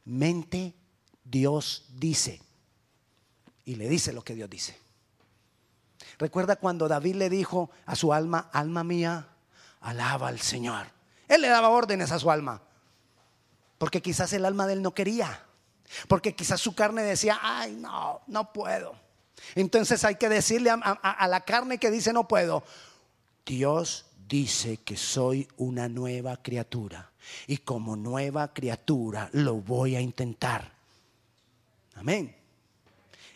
mente, 0.05 0.75
Dios 1.25 1.87
dice. 1.95 2.43
Y 3.64 3.76
le 3.76 3.88
dice 3.88 4.12
lo 4.12 4.23
que 4.23 4.35
Dios 4.35 4.50
dice. 4.50 4.76
Recuerda 6.19 6.57
cuando 6.57 6.88
David 6.88 7.16
le 7.16 7.31
dijo 7.31 7.71
a 7.87 7.95
su 7.95 8.12
alma, 8.12 8.50
alma 8.52 8.85
mía, 8.85 9.28
alaba 9.81 10.28
al 10.28 10.40
Señor. 10.40 10.87
Él 11.28 11.40
le 11.40 11.49
daba 11.49 11.69
órdenes 11.69 12.12
a 12.12 12.19
su 12.19 12.31
alma. 12.31 12.62
Porque 13.78 14.02
quizás 14.02 14.33
el 14.33 14.45
alma 14.45 14.66
de 14.66 14.75
él 14.75 14.83
no 14.83 14.95
quería. 14.95 15.45
Porque 16.09 16.35
quizás 16.35 16.61
su 16.61 16.75
carne 16.75 17.02
decía, 17.02 17.38
ay, 17.42 17.73
no, 17.73 18.21
no 18.26 18.52
puedo. 18.52 18.95
Entonces 19.54 20.04
hay 20.04 20.16
que 20.16 20.28
decirle 20.28 20.71
a, 20.71 21.28
la 21.28 21.40
carne 21.40 21.78
que 21.78 21.90
dice 21.90 22.12
no 22.12 22.28
puedo, 22.28 22.62
Dios 23.45 24.07
dice 24.28 24.78
que 24.78 24.97
soy 24.97 25.49
una 25.57 25.88
nueva 25.88 26.37
criatura. 26.37 27.11
Y 27.47 27.59
como 27.59 27.97
nueva 27.97 28.52
criatura 28.52 29.28
lo 29.33 29.57
voy 29.57 29.97
a 29.97 30.00
intentar. 30.00 30.73
Amén. 31.95 32.42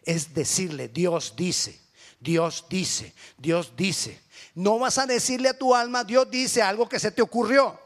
Es 0.07 0.33
decirle, 0.33 0.89
Dios 0.89 1.35
dice, 1.37 1.79
Dios 2.21 2.65
dice, 2.71 3.13
Dios 3.37 3.75
dice. 3.77 4.21
No 4.55 4.79
vas 4.79 4.97
a 4.97 5.07
decirle 5.07 5.51
a 5.51 5.59
tu 5.59 5.75
alma, 5.75 6.05
Dios 6.05 6.31
dice 6.31 6.63
algo 6.63 6.89
que 6.89 6.99
se 6.99 7.11
te 7.11 7.21
ocurrió, 7.21 7.79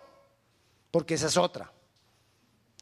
porque 0.93 1.15
esa 1.15 1.27
es 1.27 1.37
otra. 1.37 1.73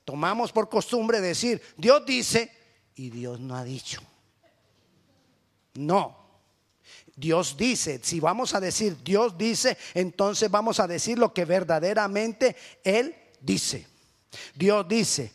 Tomamos 0.05 0.53
por 0.53 0.69
costumbre 0.69 1.21
decir, 1.21 1.63
Dios 1.77 2.05
dice 2.05 2.53
y 2.97 3.11
Dios 3.11 3.39
no 3.41 3.57
ha 3.57 3.65
dicho. 3.65 4.03
No. 5.75 6.19
Dios 7.15 7.57
dice, 7.57 8.01
si 8.03 8.21
vamos 8.21 8.55
a 8.55 8.61
decir 8.61 9.03
Dios 9.03 9.37
dice, 9.39 9.77
entonces 9.95 10.51
vamos 10.51 10.81
a 10.81 10.87
decir 10.87 11.19
lo 11.19 11.33
que 11.33 11.45
verdaderamente 11.45 12.57
Él 12.85 13.15
dice. 13.41 13.87
Dios 14.55 14.87
dice 14.89 15.33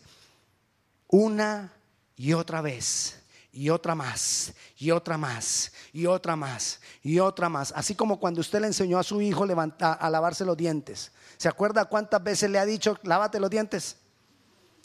una 1.08 1.72
y 2.16 2.32
otra 2.32 2.60
vez, 2.60 3.16
y 3.54 3.70
otra 3.70 3.94
más, 3.94 4.52
y 4.76 4.90
otra 4.90 5.16
más, 5.16 5.72
y 5.92 6.06
otra 6.06 6.34
más, 6.34 6.80
y 7.02 7.20
otra 7.20 7.48
más. 7.48 7.72
Así 7.76 7.94
como 7.94 8.18
cuando 8.18 8.40
usted 8.40 8.60
le 8.60 8.66
enseñó 8.66 8.98
a 8.98 9.04
su 9.04 9.22
hijo 9.22 9.44
a 9.44 10.10
lavarse 10.10 10.44
los 10.44 10.56
dientes. 10.56 11.12
¿Se 11.36 11.48
acuerda 11.48 11.84
cuántas 11.84 12.22
veces 12.22 12.50
le 12.50 12.58
ha 12.58 12.66
dicho, 12.66 12.98
lávate 13.04 13.38
los 13.38 13.48
dientes? 13.48 13.96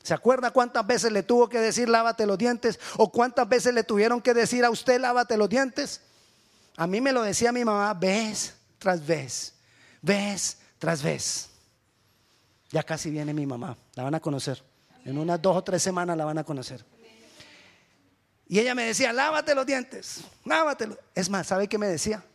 ¿Se 0.03 0.13
acuerda 0.13 0.51
cuántas 0.51 0.85
veces 0.85 1.11
le 1.11 1.23
tuvo 1.23 1.49
que 1.49 1.59
decir 1.59 1.89
lávate 1.89 2.27
los 2.27 2.37
dientes? 2.37 2.79
¿O 2.97 3.11
cuántas 3.11 3.49
veces 3.49 3.73
le 3.73 3.83
tuvieron 3.83 4.21
que 4.21 4.35
decir 4.35 4.63
a 4.63 4.69
usted 4.69 5.01
lávate 5.01 5.35
los 5.35 5.49
dientes? 5.49 6.01
A 6.77 6.85
mí 6.85 7.01
me 7.01 7.11
lo 7.11 7.23
decía 7.23 7.51
mi 7.51 7.65
mamá 7.65 7.91
vez 7.95 8.55
tras 8.77 9.05
vez, 9.05 9.55
vez 9.99 10.59
tras 10.77 11.01
vez. 11.01 11.49
Ya 12.69 12.83
casi 12.83 13.09
viene 13.09 13.33
mi 13.33 13.47
mamá, 13.47 13.75
la 13.95 14.03
van 14.03 14.13
a 14.13 14.19
conocer. 14.19 14.63
En 15.05 15.17
unas 15.17 15.41
dos 15.41 15.57
o 15.57 15.63
tres 15.63 15.81
semanas 15.81 16.15
la 16.15 16.25
van 16.25 16.37
a 16.37 16.43
conocer. 16.43 16.85
Y 18.51 18.57
ella 18.57 18.73
me 18.73 18.83
decía, 18.83 19.13
lávate 19.13 19.53
los 19.53 19.63
dientes, 19.63 20.21
lávatelo. 20.43 20.97
Es 21.13 21.29
más, 21.29 21.45
¿sabe 21.45 21.67
qué 21.67 21.77
me 21.77 21.85
decía? 21.85 22.25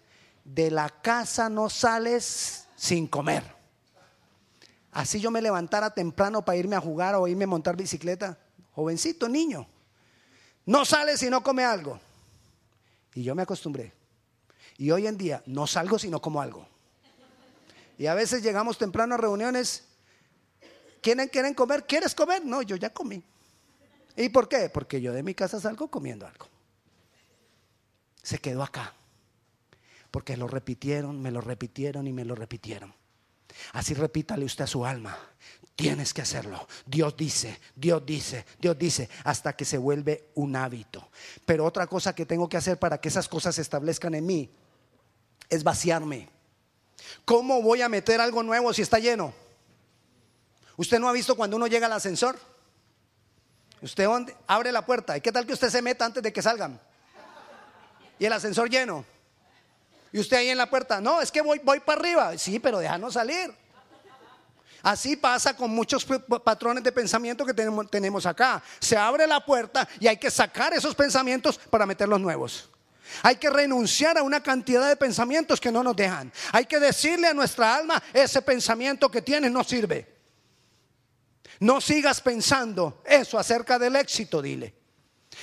De 0.45 0.71
la 0.71 0.89
casa 0.89 1.49
no 1.49 1.69
sales 1.69 2.69
sin 2.77 3.09
comer. 3.09 3.43
así 4.93 5.21
yo 5.21 5.33
me 5.33 5.43
levantara 5.43 5.93
temprano 5.93 6.45
para 6.45 6.57
irme 6.57 6.77
a 6.77 6.81
jugar 6.81 7.17
o 7.17 7.27
irme 7.27 7.45
a 7.45 7.49
montar 7.49 7.77
bicicleta. 7.77 8.39
Jovencito, 8.77 9.29
niño. 9.29 9.67
No 10.65 10.85
sale 10.85 11.19
si 11.19 11.29
no 11.29 11.43
come 11.43 11.65
algo. 11.65 11.99
Y 13.13 13.25
yo 13.25 13.35
me 13.35 13.43
acostumbré. 13.43 13.93
Y 14.79 14.93
hoy 14.93 15.09
en 15.09 15.19
día 15.19 15.43
no 15.47 15.67
salgo 15.67 15.99
si 15.99 16.09
no 16.11 16.23
como 16.23 16.41
algo. 16.41 16.65
Y 17.99 18.07
a 18.07 18.15
veces 18.15 18.41
llegamos 18.41 18.79
temprano 18.79 19.17
a 19.17 19.19
reuniones. 19.19 19.83
¿Quieren, 21.03 21.29
quieren 21.29 21.55
comer? 21.55 21.85
¿Quieres 21.85 22.15
comer? 22.15 22.45
No, 22.45 22.63
yo 22.63 22.77
ya 22.77 22.91
comí. 22.91 23.21
¿Y 24.17 24.29
por 24.29 24.49
qué? 24.49 24.69
Porque 24.69 25.01
yo 25.01 25.13
de 25.13 25.23
mi 25.23 25.35
casa 25.35 25.61
salgo 25.61 25.89
comiendo 25.89 26.27
algo. 26.27 26.47
Se 28.23 28.39
quedó 28.39 28.63
acá. 28.63 28.95
Porque 30.11 30.37
lo 30.37 30.47
repitieron, 30.47 31.21
me 31.21 31.31
lo 31.31 31.41
repitieron 31.41 32.07
y 32.07 32.13
me 32.13 32.25
lo 32.25 32.35
repitieron. 32.35 32.95
Así 33.73 33.95
repítale 33.95 34.45
usted 34.45 34.65
a 34.65 34.69
su 34.69 34.87
alma. 34.87 35.19
Tienes 35.77 36.15
que 36.15 36.23
hacerlo. 36.23 36.69
Dios 36.87 37.17
dice, 37.17 37.61
Dios 37.75 38.05
dice, 38.07 38.47
Dios 38.61 38.79
dice, 38.79 39.09
hasta 39.25 39.55
que 39.55 39.65
se 39.65 39.77
vuelve 39.77 40.31
un 40.35 40.55
hábito. 40.55 41.09
Pero 41.45 41.65
otra 41.65 41.87
cosa 41.89 42.15
que 42.15 42.27
tengo 42.27 42.49
que 42.49 42.57
hacer 42.57 42.79
para 42.79 43.01
que 43.01 43.09
esas 43.09 43.29
cosas 43.29 43.57
se 43.57 43.63
establezcan 43.63 44.15
en 44.15 44.25
mí 44.25 44.51
es 45.51 45.65
vaciarme. 45.65 46.29
¿Cómo 47.25 47.61
voy 47.61 47.83
a 47.83 47.89
meter 47.89 48.21
algo 48.21 48.43
nuevo 48.43 48.73
si 48.73 48.83
está 48.83 48.99
lleno? 48.99 49.35
¿Usted 50.77 50.99
no 50.99 51.09
ha 51.09 51.13
visto 51.13 51.37
cuando 51.37 51.57
uno 51.57 51.67
llega 51.67 51.87
al 51.87 51.93
ascensor? 51.93 52.39
Usted 53.83 54.09
abre 54.47 54.73
la 54.73 54.85
puerta. 54.85 55.17
¿Y 55.17 55.21
qué 55.21 55.31
tal 55.31 55.47
que 55.47 55.53
usted 55.53 55.69
se 55.69 55.83
meta 55.83 56.05
antes 56.05 56.23
de 56.23 56.33
que 56.33 56.41
salgan? 56.43 56.81
Y 58.19 58.25
el 58.25 58.33
ascensor 58.33 58.71
lleno. 58.71 59.05
Y 60.13 60.21
usted 60.21 60.37
ahí 60.37 60.49
en 60.49 60.59
la 60.59 60.71
puerta, 60.71 61.01
no, 61.01 61.21
es 61.21 61.33
que 61.33 61.43
voy, 61.43 61.61
voy 61.65 61.81
para 61.81 62.01
arriba. 62.01 62.39
Sí, 62.39 62.59
pero 62.59 62.79
déjanos 62.79 63.15
salir. 63.15 63.53
Así 64.85 65.17
pasa 65.17 65.57
con 65.57 65.71
muchos 65.71 66.07
patrones 66.45 66.85
de 66.85 66.93
pensamiento 66.93 67.45
que 67.45 67.55
tenemos, 67.55 67.91
tenemos 67.91 68.27
acá. 68.27 68.63
Se 68.79 68.97
abre 68.97 69.27
la 69.27 69.45
puerta 69.45 69.89
y 69.99 70.07
hay 70.07 70.19
que 70.19 70.31
sacar 70.31 70.75
esos 70.75 70.95
pensamientos 70.95 71.59
para 71.59 71.87
meter 71.87 72.09
los 72.09 72.21
nuevos. 72.21 72.69
Hay 73.23 73.37
que 73.37 73.51
renunciar 73.51 74.19
a 74.19 74.23
una 74.23 74.43
cantidad 74.43 74.87
de 74.89 74.97
pensamientos 74.97 75.61
que 75.61 75.73
no 75.73 75.83
nos 75.83 75.97
dejan. 75.97 76.33
Hay 76.53 76.67
que 76.67 76.79
decirle 76.79 77.29
a 77.29 77.35
nuestra 77.35 77.75
alma, 77.75 78.03
ese 78.13 78.43
pensamiento 78.43 79.11
que 79.11 79.23
tienes 79.23 79.51
no 79.51 79.65
sirve. 79.65 80.14
No 81.61 81.81
sigas 81.81 82.21
pensando 82.21 83.03
eso 83.05 83.39
acerca 83.39 83.79
del 83.79 83.97
éxito, 83.97 84.43
dile. 84.43 84.75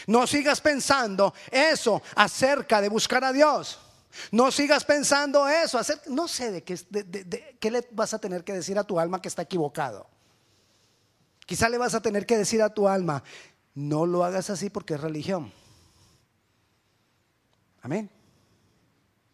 No 0.07 0.25
sigas 0.27 0.61
pensando 0.61 1.33
eso 1.51 2.01
acerca 2.15 2.81
de 2.81 2.89
buscar 2.89 3.23
a 3.23 3.33
Dios. 3.33 3.79
No 4.31 4.51
sigas 4.51 4.83
pensando 4.83 5.47
eso. 5.47 5.77
Hacer, 5.77 6.01
no 6.07 6.27
sé 6.27 6.51
de 6.51 6.63
qué, 6.63 6.77
qué 7.59 7.71
le 7.71 7.87
vas 7.91 8.13
a 8.13 8.19
tener 8.19 8.43
que 8.43 8.53
decir 8.53 8.77
a 8.77 8.83
tu 8.83 8.99
alma 8.99 9.21
que 9.21 9.27
está 9.27 9.43
equivocado. 9.43 10.07
Quizá 11.45 11.69
le 11.69 11.77
vas 11.77 11.93
a 11.95 12.01
tener 12.01 12.25
que 12.25 12.37
decir 12.37 12.61
a 12.61 12.73
tu 12.73 12.87
alma, 12.87 13.23
no 13.73 14.05
lo 14.05 14.23
hagas 14.23 14.49
así 14.49 14.69
porque 14.69 14.93
es 14.93 15.01
religión. 15.01 15.51
Amén. 17.81 18.09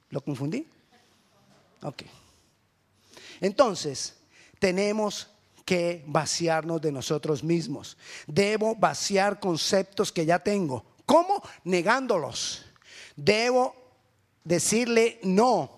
¿Lo 0.09 0.21
confundí? 0.21 0.67
Ok. 1.81 2.03
Entonces, 3.41 4.15
tenemos 4.59 5.29
que 5.67 6.05
vaciarnos 6.07 6.79
de 6.79 6.93
nosotros 6.93 7.43
mismos. 7.43 7.97
Debo 8.25 8.73
vaciar 8.73 9.37
conceptos 9.37 10.13
que 10.13 10.25
ya 10.25 10.39
tengo. 10.39 10.85
¿Cómo? 11.05 11.43
Negándolos. 11.65 12.63
Debo 13.17 13.75
decirle 14.45 15.19
no. 15.23 15.69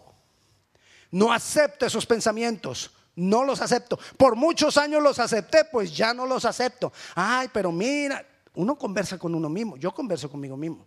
No 1.09 1.33
acepto 1.33 1.87
esos 1.87 2.05
pensamientos. 2.05 2.91
No 3.15 3.43
los 3.43 3.61
acepto. 3.61 3.97
Por 4.15 4.35
muchos 4.35 4.77
años 4.77 5.01
los 5.01 5.17
acepté, 5.17 5.65
pues 5.65 5.97
ya 5.97 6.13
no 6.13 6.27
los 6.27 6.45
acepto. 6.45 6.93
Ay, 7.15 7.47
pero 7.51 7.71
mira, 7.71 8.23
uno 8.53 8.77
conversa 8.77 9.17
con 9.17 9.33
uno 9.33 9.49
mismo. 9.49 9.75
Yo 9.75 9.91
converso 9.91 10.29
conmigo 10.29 10.55
mismo. 10.55 10.85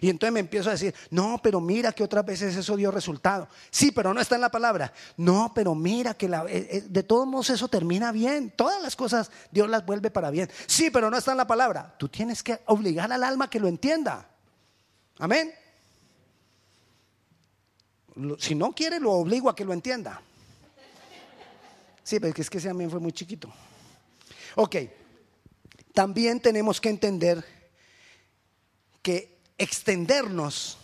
Y 0.00 0.10
entonces 0.10 0.32
me 0.32 0.40
empiezo 0.40 0.68
a 0.68 0.72
decir, 0.72 0.94
no, 1.10 1.40
pero 1.42 1.60
mira 1.60 1.92
que 1.92 2.04
otras 2.04 2.24
veces 2.24 2.54
eso 2.56 2.76
dio 2.76 2.90
resultado. 2.90 3.48
Sí, 3.70 3.90
pero 3.92 4.12
no 4.12 4.20
está 4.20 4.34
en 4.34 4.42
la 4.42 4.50
palabra. 4.50 4.92
No, 5.16 5.52
pero 5.54 5.74
mira 5.74 6.14
que 6.14 6.28
la, 6.28 6.44
eh, 6.44 6.68
eh, 6.70 6.84
de 6.88 7.02
todos 7.02 7.26
modos 7.26 7.50
eso 7.50 7.68
termina 7.68 8.12
bien. 8.12 8.52
Todas 8.56 8.82
las 8.82 8.94
cosas 8.94 9.30
Dios 9.50 9.68
las 9.68 9.84
vuelve 9.86 10.10
para 10.10 10.30
bien. 10.30 10.50
Sí, 10.66 10.90
pero 10.90 11.10
no 11.10 11.16
está 11.16 11.32
en 11.32 11.38
la 11.38 11.46
palabra. 11.46 11.94
Tú 11.98 12.08
tienes 12.08 12.42
que 12.42 12.60
obligar 12.66 13.10
al 13.12 13.24
alma 13.24 13.48
que 13.48 13.60
lo 13.60 13.68
entienda. 13.68 14.28
Amén 15.18 15.52
si 18.38 18.54
no 18.54 18.72
quiere, 18.72 19.00
lo 19.00 19.12
obligo 19.12 19.48
a 19.48 19.54
que 19.54 19.64
lo 19.64 19.72
entienda. 19.72 20.20
Sí, 22.02 22.18
pero 22.18 22.34
es 22.36 22.50
que 22.50 22.58
ese 22.58 22.68
también 22.68 22.90
fue 22.90 23.00
muy 23.00 23.12
chiquito. 23.12 23.52
Ok, 24.56 24.76
también 25.94 26.40
tenemos 26.40 26.80
que 26.80 26.88
entender 26.88 27.44
que 29.02 29.39
extendernos, 29.60 30.78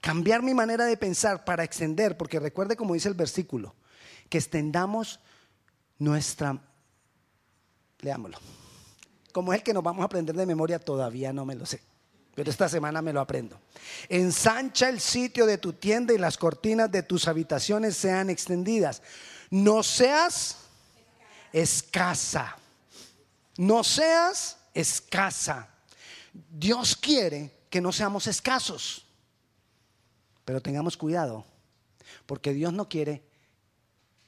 cambiar 0.00 0.42
mi 0.42 0.52
manera 0.52 0.84
de 0.84 0.96
pensar 0.96 1.44
para 1.44 1.64
extender, 1.64 2.16
porque 2.16 2.40
recuerde 2.40 2.76
como 2.76 2.94
dice 2.94 3.08
el 3.08 3.14
versículo, 3.14 3.74
que 4.28 4.38
extendamos 4.38 5.20
nuestra, 5.98 6.58
leámoslo, 8.00 8.38
como 9.32 9.52
es 9.52 9.58
el 9.58 9.64
que 9.64 9.72
nos 9.72 9.82
vamos 9.82 10.02
a 10.02 10.06
aprender 10.06 10.34
de 10.34 10.46
memoria, 10.46 10.78
todavía 10.78 11.32
no 11.32 11.46
me 11.46 11.54
lo 11.54 11.64
sé 11.64 11.80
pero 12.34 12.50
esta 12.50 12.70
semana 12.70 13.02
me 13.02 13.12
lo 13.12 13.20
aprendo. 13.20 13.60
Ensancha 14.08 14.88
el 14.88 14.98
sitio 14.98 15.44
de 15.44 15.58
tu 15.58 15.74
tienda 15.74 16.14
y 16.14 16.18
las 16.18 16.38
cortinas 16.38 16.90
de 16.90 17.02
tus 17.02 17.28
habitaciones 17.28 17.98
sean 17.98 18.30
extendidas. 18.30 19.02
No 19.50 19.82
seas 19.82 20.56
escasa. 21.52 22.56
No 23.58 23.84
seas 23.84 24.56
escasa. 24.72 25.68
Dios 26.32 26.96
quiere 26.96 27.52
que 27.68 27.80
no 27.80 27.92
seamos 27.92 28.26
escasos. 28.26 29.06
Pero 30.44 30.60
tengamos 30.60 30.96
cuidado, 30.96 31.44
porque 32.26 32.52
Dios 32.52 32.72
no 32.72 32.88
quiere 32.88 33.22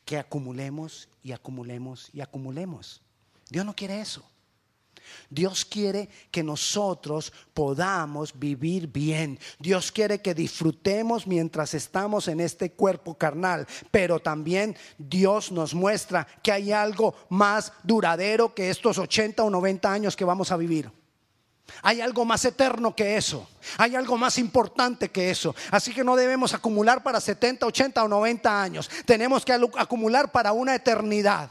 que 0.04 0.18
acumulemos 0.18 1.08
y 1.22 1.32
acumulemos 1.32 2.10
y 2.12 2.20
acumulemos. 2.20 3.02
Dios 3.48 3.64
no 3.64 3.74
quiere 3.74 4.00
eso. 4.00 4.22
Dios 5.28 5.64
quiere 5.64 6.08
que 6.30 6.42
nosotros 6.42 7.32
podamos 7.54 8.38
vivir 8.38 8.86
bien. 8.86 9.38
Dios 9.58 9.90
quiere 9.90 10.20
que 10.20 10.34
disfrutemos 10.34 11.26
mientras 11.26 11.74
estamos 11.74 12.28
en 12.28 12.40
este 12.40 12.72
cuerpo 12.72 13.14
carnal. 13.14 13.66
Pero 13.90 14.20
también 14.20 14.76
Dios 14.98 15.50
nos 15.50 15.74
muestra 15.74 16.26
que 16.42 16.52
hay 16.52 16.72
algo 16.72 17.14
más 17.28 17.72
duradero 17.82 18.54
que 18.54 18.70
estos 18.70 18.98
80 18.98 19.42
o 19.42 19.50
90 19.50 19.92
años 19.92 20.16
que 20.16 20.24
vamos 20.24 20.52
a 20.52 20.56
vivir. 20.56 20.90
Hay 21.82 22.00
algo 22.00 22.24
más 22.24 22.44
eterno 22.44 22.94
que 22.94 23.16
eso. 23.16 23.48
Hay 23.78 23.96
algo 23.96 24.16
más 24.16 24.38
importante 24.38 25.10
que 25.10 25.30
eso. 25.30 25.54
Así 25.70 25.92
que 25.94 26.04
no 26.04 26.16
debemos 26.16 26.54
acumular 26.54 27.02
para 27.02 27.20
70, 27.20 27.66
80 27.66 28.04
o 28.04 28.08
90 28.08 28.62
años. 28.62 28.90
Tenemos 29.04 29.44
que 29.44 29.52
acumular 29.52 30.30
para 30.30 30.52
una 30.52 30.74
eternidad. 30.74 31.50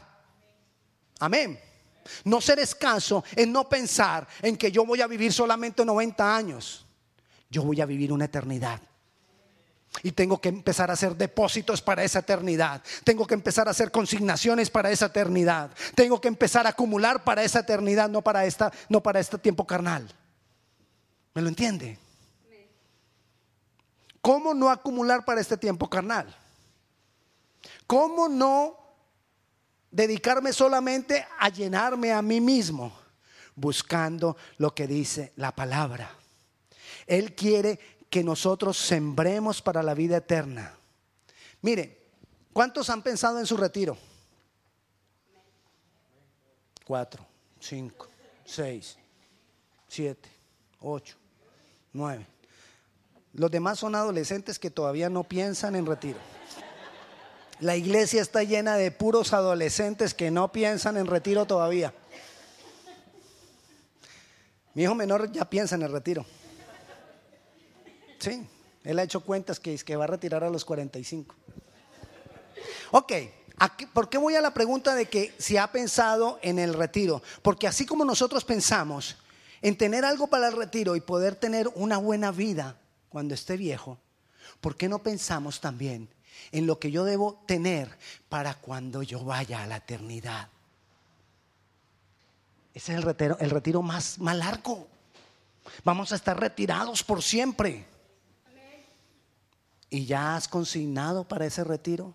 Amén. 1.18 1.58
No 2.24 2.40
ser 2.40 2.58
escaso 2.58 3.24
es 3.34 3.46
no 3.46 3.68
pensar 3.68 4.26
en 4.42 4.56
que 4.56 4.72
yo 4.72 4.84
voy 4.84 5.00
a 5.00 5.06
vivir 5.06 5.32
solamente 5.32 5.84
90 5.84 6.36
años. 6.36 6.86
Yo 7.48 7.62
voy 7.62 7.80
a 7.80 7.86
vivir 7.86 8.12
una 8.12 8.24
eternidad. 8.24 8.80
Y 10.02 10.12
tengo 10.12 10.40
que 10.40 10.48
empezar 10.48 10.90
a 10.90 10.94
hacer 10.94 11.16
depósitos 11.16 11.82
para 11.82 12.02
esa 12.02 12.20
eternidad. 12.20 12.82
Tengo 13.04 13.26
que 13.26 13.34
empezar 13.34 13.68
a 13.68 13.72
hacer 13.72 13.90
consignaciones 13.90 14.70
para 14.70 14.90
esa 14.90 15.06
eternidad. 15.06 15.70
Tengo 15.94 16.20
que 16.20 16.28
empezar 16.28 16.66
a 16.66 16.70
acumular 16.70 17.24
para 17.24 17.42
esa 17.42 17.60
eternidad, 17.60 18.08
no 18.08 18.22
para 18.22 18.46
esta, 18.46 18.72
no 18.88 19.02
para 19.02 19.20
este 19.20 19.38
tiempo 19.38 19.66
carnal. 19.66 20.08
¿Me 21.34 21.42
lo 21.42 21.48
entiende? 21.48 21.98
¿Cómo 24.20 24.54
no 24.54 24.70
acumular 24.70 25.24
para 25.24 25.40
este 25.40 25.56
tiempo 25.56 25.90
carnal? 25.90 26.34
¿Cómo 27.86 28.28
no 28.28 28.82
dedicarme 29.92 30.52
solamente 30.52 31.24
a 31.38 31.50
llenarme 31.50 32.12
a 32.12 32.22
mí 32.22 32.40
mismo, 32.40 32.92
buscando 33.54 34.36
lo 34.56 34.74
que 34.74 34.88
dice 34.88 35.32
la 35.36 35.54
palabra. 35.54 36.10
Él 37.06 37.34
quiere 37.34 37.78
que 38.12 38.22
nosotros 38.22 38.76
sembremos 38.76 39.62
para 39.62 39.82
la 39.82 39.94
vida 39.94 40.18
eterna. 40.18 40.76
Mire, 41.62 42.10
¿cuántos 42.52 42.90
han 42.90 43.00
pensado 43.00 43.38
en 43.38 43.46
su 43.46 43.56
retiro? 43.56 43.96
Cuatro, 46.84 47.24
cinco, 47.58 48.10
seis, 48.44 48.98
siete, 49.88 50.28
ocho, 50.80 51.16
nueve. 51.94 52.26
Los 53.32 53.50
demás 53.50 53.78
son 53.78 53.94
adolescentes 53.94 54.58
que 54.58 54.70
todavía 54.70 55.08
no 55.08 55.24
piensan 55.24 55.74
en 55.74 55.86
retiro. 55.86 56.18
La 57.60 57.76
iglesia 57.76 58.20
está 58.20 58.42
llena 58.42 58.76
de 58.76 58.90
puros 58.90 59.32
adolescentes 59.32 60.12
que 60.12 60.30
no 60.30 60.52
piensan 60.52 60.98
en 60.98 61.06
retiro 61.06 61.46
todavía. 61.46 61.94
Mi 64.74 64.82
hijo 64.82 64.94
menor 64.94 65.32
ya 65.32 65.48
piensa 65.48 65.76
en 65.76 65.82
el 65.82 65.92
retiro. 65.92 66.26
Sí, 68.22 68.46
él 68.84 68.98
ha 69.00 69.02
hecho 69.02 69.20
cuentas 69.20 69.58
que, 69.58 69.76
que 69.76 69.96
va 69.96 70.04
a 70.04 70.06
retirar 70.06 70.44
a 70.44 70.50
los 70.50 70.64
45. 70.64 71.34
Ok, 72.92 73.12
¿Por 73.92 74.08
qué 74.08 74.18
voy 74.18 74.34
a 74.34 74.40
la 74.40 74.54
pregunta 74.54 74.94
de 74.94 75.06
que 75.06 75.34
si 75.38 75.56
ha 75.56 75.70
pensado 75.70 76.38
en 76.42 76.58
el 76.58 76.74
retiro? 76.74 77.22
Porque 77.42 77.68
así 77.68 77.86
como 77.86 78.04
nosotros 78.04 78.44
pensamos 78.44 79.16
en 79.60 79.76
tener 79.76 80.04
algo 80.04 80.26
para 80.26 80.48
el 80.48 80.56
retiro 80.56 80.96
y 80.96 81.00
poder 81.00 81.36
tener 81.36 81.68
una 81.74 81.98
buena 81.98 82.32
vida 82.32 82.76
cuando 83.08 83.34
esté 83.34 83.56
viejo, 83.56 83.98
¿por 84.60 84.76
qué 84.76 84.88
no 84.88 85.00
pensamos 85.00 85.60
también 85.60 86.08
en 86.50 86.66
lo 86.66 86.78
que 86.78 86.90
yo 86.90 87.04
debo 87.04 87.42
tener 87.46 87.96
para 88.28 88.54
cuando 88.54 89.02
yo 89.02 89.24
vaya 89.24 89.62
a 89.62 89.66
la 89.66 89.76
eternidad? 89.76 90.48
Ese 92.74 92.92
es 92.92 92.98
el 92.98 93.02
retiro, 93.02 93.36
el 93.38 93.50
retiro 93.50 93.82
más, 93.82 94.18
más 94.18 94.36
largo. 94.36 94.88
Vamos 95.84 96.10
a 96.10 96.16
estar 96.16 96.38
retirados 96.40 97.04
por 97.04 97.22
siempre. 97.22 97.91
¿Y 99.92 100.06
ya 100.06 100.36
has 100.36 100.48
consignado 100.48 101.28
para 101.28 101.44
ese 101.44 101.62
retiro? 101.64 102.14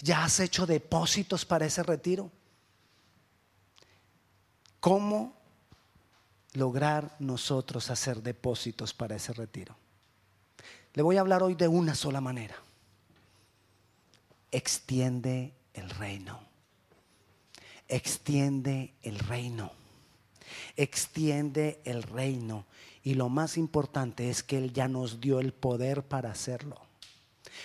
¿Ya 0.00 0.22
has 0.22 0.38
hecho 0.38 0.66
depósitos 0.66 1.44
para 1.44 1.66
ese 1.66 1.82
retiro? 1.82 2.30
¿Cómo 4.78 5.36
lograr 6.52 7.16
nosotros 7.18 7.90
hacer 7.90 8.22
depósitos 8.22 8.94
para 8.94 9.16
ese 9.16 9.32
retiro? 9.32 9.74
Le 10.94 11.02
voy 11.02 11.16
a 11.16 11.20
hablar 11.20 11.42
hoy 11.42 11.56
de 11.56 11.66
una 11.66 11.96
sola 11.96 12.20
manera. 12.20 12.54
Extiende 14.52 15.52
el 15.74 15.90
reino. 15.90 16.38
Extiende 17.88 18.94
el 19.02 19.18
reino. 19.18 19.72
Extiende 20.76 21.80
el 21.84 22.04
reino. 22.04 22.64
Y 23.02 23.14
lo 23.14 23.28
más 23.28 23.56
importante 23.56 24.30
es 24.30 24.44
que 24.44 24.58
Él 24.58 24.72
ya 24.72 24.86
nos 24.86 25.20
dio 25.20 25.40
el 25.40 25.52
poder 25.52 26.04
para 26.04 26.30
hacerlo. 26.30 26.87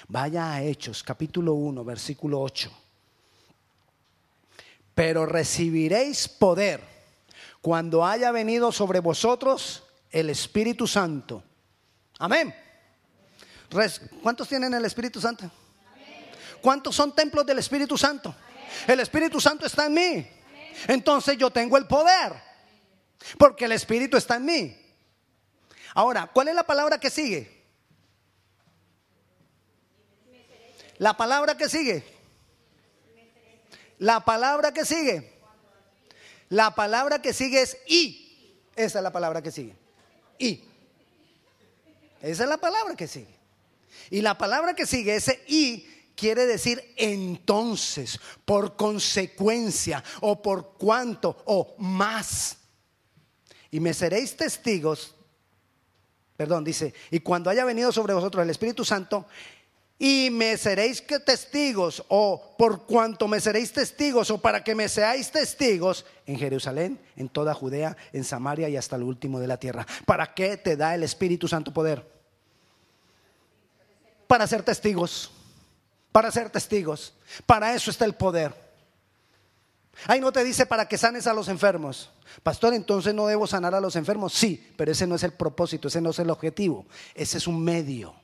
Vaya 0.07 0.53
a 0.53 0.61
Hechos, 0.61 1.03
capítulo 1.03 1.53
1, 1.53 1.83
versículo 1.83 2.41
8. 2.41 2.71
Pero 4.95 5.25
recibiréis 5.25 6.27
poder 6.27 6.81
cuando 7.61 8.05
haya 8.05 8.31
venido 8.31 8.71
sobre 8.71 8.99
vosotros 8.99 9.83
el 10.11 10.29
Espíritu 10.29 10.87
Santo. 10.87 11.43
Amén. 12.19 12.53
¿Cuántos 14.21 14.47
tienen 14.47 14.73
el 14.73 14.85
Espíritu 14.85 15.19
Santo? 15.19 15.49
¿Cuántos 16.61 16.95
son 16.95 17.15
templos 17.15 17.45
del 17.45 17.59
Espíritu 17.59 17.97
Santo? 17.97 18.35
El 18.87 18.99
Espíritu 18.99 19.41
Santo 19.41 19.65
está 19.65 19.87
en 19.87 19.93
mí. 19.93 20.27
Entonces 20.87 21.37
yo 21.37 21.49
tengo 21.49 21.77
el 21.77 21.87
poder. 21.87 22.33
Porque 23.37 23.65
el 23.65 23.71
Espíritu 23.71 24.17
está 24.17 24.35
en 24.35 24.45
mí. 24.45 24.77
Ahora, 25.95 26.29
¿cuál 26.31 26.49
es 26.49 26.55
la 26.55 26.63
palabra 26.63 26.99
que 26.99 27.09
sigue? 27.09 27.62
La 30.97 31.15
palabra 31.17 31.57
que 31.57 31.69
sigue. 31.69 32.03
La 33.99 34.23
palabra 34.25 34.73
que 34.73 34.85
sigue. 34.85 35.33
La 36.49 36.75
palabra 36.75 37.21
que 37.21 37.33
sigue 37.33 37.61
es 37.61 37.77
y. 37.87 38.59
Esa 38.75 38.99
es 38.99 39.03
la 39.03 39.11
palabra 39.11 39.41
que 39.41 39.51
sigue. 39.51 39.75
Y. 40.37 40.63
Esa 42.21 42.43
es 42.43 42.49
la 42.49 42.57
palabra 42.57 42.95
que 42.95 43.07
sigue. 43.07 43.35
Y 44.09 44.21
la 44.21 44.37
palabra 44.37 44.73
que 44.73 44.85
sigue, 44.85 45.15
ese 45.15 45.43
y, 45.47 45.87
quiere 46.15 46.45
decir 46.45 46.93
entonces, 46.97 48.19
por 48.45 48.75
consecuencia, 48.75 50.03
o 50.21 50.41
por 50.41 50.73
cuanto, 50.77 51.41
o 51.45 51.75
más. 51.79 52.57
Y 53.71 53.79
me 53.79 53.93
seréis 53.93 54.37
testigos, 54.37 55.15
perdón, 56.37 56.63
dice, 56.63 56.93
y 57.11 57.19
cuando 57.19 57.49
haya 57.49 57.65
venido 57.65 57.91
sobre 57.91 58.13
vosotros 58.13 58.43
el 58.43 58.49
Espíritu 58.49 58.85
Santo, 58.85 59.25
y 59.99 60.29
me 60.31 60.57
seréis 60.57 61.03
testigos, 61.25 62.03
o 62.09 62.55
por 62.57 62.85
cuanto 62.85 63.27
me 63.27 63.39
seréis 63.39 63.71
testigos, 63.71 64.31
o 64.31 64.41
para 64.41 64.63
que 64.63 64.75
me 64.75 64.89
seáis 64.89 65.31
testigos 65.31 66.05
en 66.25 66.37
Jerusalén, 66.37 66.99
en 67.15 67.29
toda 67.29 67.53
Judea, 67.53 67.95
en 68.11 68.23
Samaria 68.23 68.69
y 68.69 68.75
hasta 68.75 68.95
el 68.95 69.03
último 69.03 69.39
de 69.39 69.47
la 69.47 69.57
tierra. 69.57 69.85
¿Para 70.05 70.33
qué 70.33 70.57
te 70.57 70.75
da 70.75 70.95
el 70.95 71.03
Espíritu 71.03 71.47
Santo 71.47 71.73
poder? 71.73 72.05
Para 74.27 74.47
ser 74.47 74.63
testigos, 74.63 75.31
para 76.11 76.31
ser 76.31 76.49
testigos. 76.49 77.13
Para 77.45 77.73
eso 77.75 77.91
está 77.91 78.05
el 78.05 78.15
poder. 78.15 78.53
Ahí 80.07 80.19
no 80.19 80.31
te 80.31 80.43
dice 80.43 80.65
para 80.65 80.87
que 80.87 80.97
sanes 80.97 81.27
a 81.27 81.33
los 81.33 81.47
enfermos. 81.47 82.09
Pastor, 82.41 82.73
entonces 82.73 83.13
no 83.13 83.27
debo 83.27 83.45
sanar 83.45 83.75
a 83.75 83.79
los 83.79 83.95
enfermos. 83.95 84.33
Sí, 84.33 84.73
pero 84.75 84.91
ese 84.91 85.05
no 85.05 85.15
es 85.15 85.23
el 85.23 85.33
propósito, 85.33 85.87
ese 85.87 86.01
no 86.01 86.09
es 86.09 86.19
el 86.19 86.31
objetivo. 86.31 86.87
Ese 87.13 87.37
es 87.37 87.47
un 87.47 87.63
medio 87.63 88.22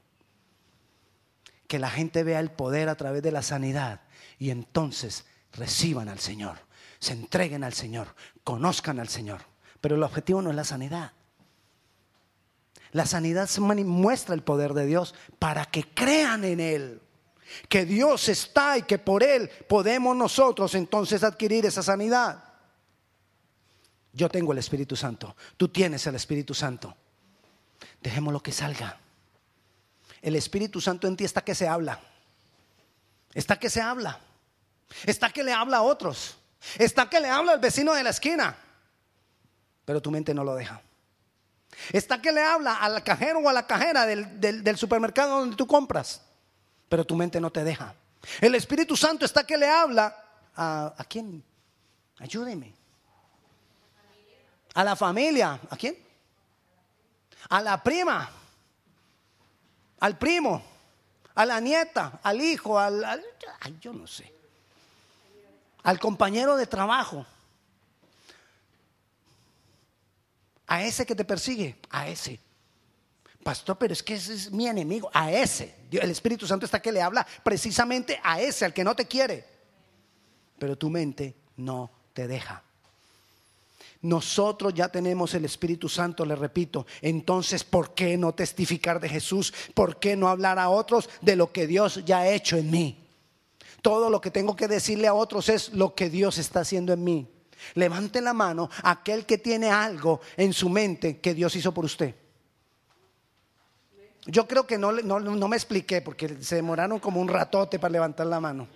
que 1.69 1.77
la 1.77 1.91
gente 1.91 2.23
vea 2.23 2.39
el 2.39 2.49
poder 2.49 2.89
a 2.89 2.95
través 2.95 3.21
de 3.21 3.31
la 3.31 3.43
sanidad 3.43 4.01
y 4.39 4.49
entonces 4.49 5.25
reciban 5.53 6.09
al 6.09 6.19
Señor, 6.19 6.57
se 6.97 7.13
entreguen 7.13 7.63
al 7.63 7.73
Señor, 7.73 8.15
conozcan 8.43 8.99
al 8.99 9.07
Señor. 9.07 9.41
Pero 9.79 9.95
el 9.95 10.01
objetivo 10.01 10.41
no 10.41 10.49
es 10.49 10.55
la 10.55 10.63
sanidad. 10.63 11.13
La 12.91 13.05
sanidad 13.05 13.47
muestra 13.59 14.33
el 14.33 14.41
poder 14.41 14.73
de 14.73 14.87
Dios 14.87 15.13
para 15.37 15.63
que 15.65 15.83
crean 15.83 16.43
en 16.43 16.59
Él, 16.59 17.01
que 17.69 17.85
Dios 17.85 18.29
está 18.29 18.79
y 18.79 18.81
que 18.81 18.97
por 18.97 19.21
Él 19.21 19.47
podemos 19.67 20.17
nosotros 20.17 20.73
entonces 20.73 21.23
adquirir 21.23 21.67
esa 21.67 21.83
sanidad. 21.83 22.43
Yo 24.11 24.27
tengo 24.27 24.53
el 24.53 24.57
Espíritu 24.57 24.95
Santo, 24.95 25.35
tú 25.55 25.67
tienes 25.67 26.07
el 26.07 26.15
Espíritu 26.15 26.55
Santo. 26.55 26.97
Dejémoslo 28.01 28.41
que 28.41 28.51
salga. 28.51 28.99
El 30.21 30.35
Espíritu 30.35 30.81
Santo 30.81 31.07
en 31.07 31.15
ti 31.15 31.23
está 31.23 31.41
que 31.41 31.55
se 31.55 31.67
habla. 31.67 31.99
Está 33.33 33.57
que 33.57 33.69
se 33.69 33.81
habla. 33.81 34.19
Está 35.05 35.29
que 35.29 35.43
le 35.43 35.53
habla 35.53 35.77
a 35.77 35.81
otros. 35.81 36.37
Está 36.77 37.09
que 37.09 37.19
le 37.19 37.29
habla 37.29 37.53
al 37.53 37.59
vecino 37.59 37.93
de 37.93 38.03
la 38.03 38.09
esquina. 38.09 38.55
Pero 39.85 40.01
tu 40.01 40.11
mente 40.11 40.33
no 40.33 40.43
lo 40.43 40.55
deja. 40.55 40.81
Está 41.93 42.21
que 42.21 42.31
le 42.31 42.43
habla 42.43 42.77
al 42.77 43.03
cajero 43.03 43.39
o 43.39 43.49
a 43.49 43.53
la 43.53 43.65
cajera 43.65 44.05
del, 44.05 44.77
supermercado 44.77 45.39
donde 45.39 45.55
tú 45.55 45.65
compras. 45.65 46.21
Pero 46.89 47.05
tu 47.05 47.15
mente 47.15 47.39
no 47.39 47.51
te 47.51 47.63
deja. 47.63 47.95
El 48.41 48.55
Espíritu 48.55 48.97
Santo 48.97 49.25
está 49.25 49.45
que 49.45 49.57
le 49.57 49.67
habla 49.67 50.15
a, 50.55 50.93
¿a 50.97 51.03
quién? 51.05 51.43
Ayúdeme. 52.17 52.73
A 54.73 54.83
la 54.83 54.95
familia. 54.95 55.59
¿A 55.69 55.77
quién? 55.77 55.97
A 57.49 57.61
la 57.61 57.81
prima 57.81 58.38
al 59.99 60.17
primo, 60.17 60.63
a 61.35 61.45
la 61.45 61.59
nieta, 61.59 62.19
al 62.23 62.41
hijo, 62.41 62.79
al, 62.79 63.23
yo 63.79 63.93
no 63.93 64.07
sé, 64.07 64.31
al 65.83 65.99
compañero 65.99 66.55
de 66.57 66.67
trabajo, 66.67 67.25
a 70.67 70.83
ese 70.83 71.05
que 71.05 71.15
te 71.15 71.25
persigue, 71.25 71.77
a 71.89 72.07
ese. 72.07 72.39
Pastor, 73.43 73.77
pero 73.77 73.93
es 73.93 74.03
que 74.03 74.15
ese 74.15 74.33
es 74.33 74.51
mi 74.51 74.67
enemigo, 74.67 75.09
a 75.13 75.31
ese. 75.31 75.75
El 75.91 76.11
Espíritu 76.11 76.45
Santo 76.45 76.65
está 76.65 76.81
que 76.81 76.91
le 76.91 77.01
habla 77.01 77.25
precisamente 77.41 78.19
a 78.21 78.39
ese, 78.41 78.65
al 78.65 78.73
que 78.73 78.83
no 78.83 78.95
te 78.95 79.07
quiere. 79.07 79.45
Pero 80.59 80.77
tu 80.77 80.89
mente 80.89 81.35
no 81.55 81.89
te 82.13 82.27
deja. 82.27 82.61
Nosotros 84.01 84.73
ya 84.73 84.87
tenemos 84.87 85.33
el 85.33 85.43
Espíritu 85.43 85.89
Santo, 85.89 86.25
le 86.25 86.35
repito. 86.35 86.85
Entonces, 87.01 87.63
¿por 87.65 87.93
qué 87.93 88.17
no 88.17 88.33
testificar 88.33 88.99
de 88.99 89.09
Jesús? 89.09 89.53
¿Por 89.73 89.99
qué 89.99 90.15
no 90.15 90.29
hablar 90.29 90.57
a 90.57 90.69
otros 90.69 91.09
de 91.21 91.35
lo 91.35 91.51
que 91.51 91.67
Dios 91.67 92.03
ya 92.05 92.19
ha 92.19 92.29
hecho 92.29 92.55
en 92.55 92.71
mí? 92.71 93.05
Todo 93.81 94.09
lo 94.09 94.21
que 94.21 94.31
tengo 94.31 94.55
que 94.55 94.67
decirle 94.67 95.07
a 95.07 95.13
otros 95.13 95.49
es 95.49 95.73
lo 95.73 95.95
que 95.95 96.09
Dios 96.09 96.37
está 96.37 96.61
haciendo 96.61 96.93
en 96.93 97.03
mí. 97.03 97.27
Levante 97.73 98.21
la 98.21 98.33
mano 98.33 98.69
aquel 98.83 99.25
que 99.25 99.37
tiene 99.37 99.69
algo 99.69 100.21
en 100.37 100.53
su 100.53 100.69
mente 100.69 101.19
que 101.19 101.33
Dios 101.33 101.55
hizo 101.57 101.73
por 101.73 101.83
usted. 101.83 102.15
Yo 104.25 104.47
creo 104.47 104.65
que 104.65 104.77
no, 104.77 104.91
no, 104.91 105.19
no 105.19 105.47
me 105.47 105.57
expliqué 105.57 106.01
porque 106.01 106.41
se 106.41 106.55
demoraron 106.55 106.99
como 106.99 107.19
un 107.19 107.27
ratote 107.27 107.79
para 107.79 107.91
levantar 107.91 108.27
la 108.27 108.39
mano. 108.39 108.67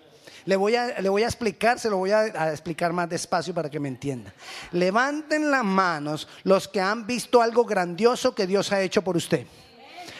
Le 0.45 0.55
voy, 0.57 0.75
a, 0.75 0.99
le 0.99 1.09
voy 1.09 1.23
a 1.23 1.27
explicar, 1.27 1.79
se 1.79 1.89
lo 1.89 1.97
voy 1.97 2.11
a, 2.11 2.51
explicar 2.51 2.91
más 2.91 3.09
despacio 3.09 3.53
para 3.53 3.69
que 3.69 3.79
me 3.79 3.87
entienda. 3.87 4.33
Levanten 4.71 5.49
las 5.49 5.63
manos 5.63 6.27
los 6.43 6.67
que 6.67 6.81
han 6.81 7.07
visto 7.07 7.41
algo 7.41 7.63
grandioso 7.63 8.35
que 8.35 8.45
Dios 8.45 8.71
ha 8.73 8.81
hecho 8.81 9.01
por 9.01 9.15
usted. 9.15 9.47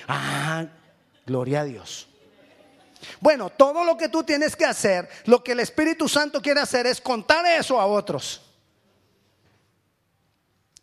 Ah, 0.08 0.66
gloria 1.26 1.62
a 1.62 1.64
Dios. 1.66 2.08
Bueno, 3.20 3.50
todo 3.50 3.84
lo 3.84 3.98
que 3.98 4.08
tú 4.08 4.24
tienes 4.24 4.56
que 4.56 4.66
hacer, 4.66 5.10
lo 5.26 5.44
que 5.44 5.52
el 5.52 5.60
Espíritu 5.60 6.08
Santo 6.08 6.42
quiere 6.42 6.62
hacer 6.62 6.88
es 6.88 7.02
contar 7.02 7.46
eso 7.46 7.80
a 7.80 7.86
otros. 7.86 8.42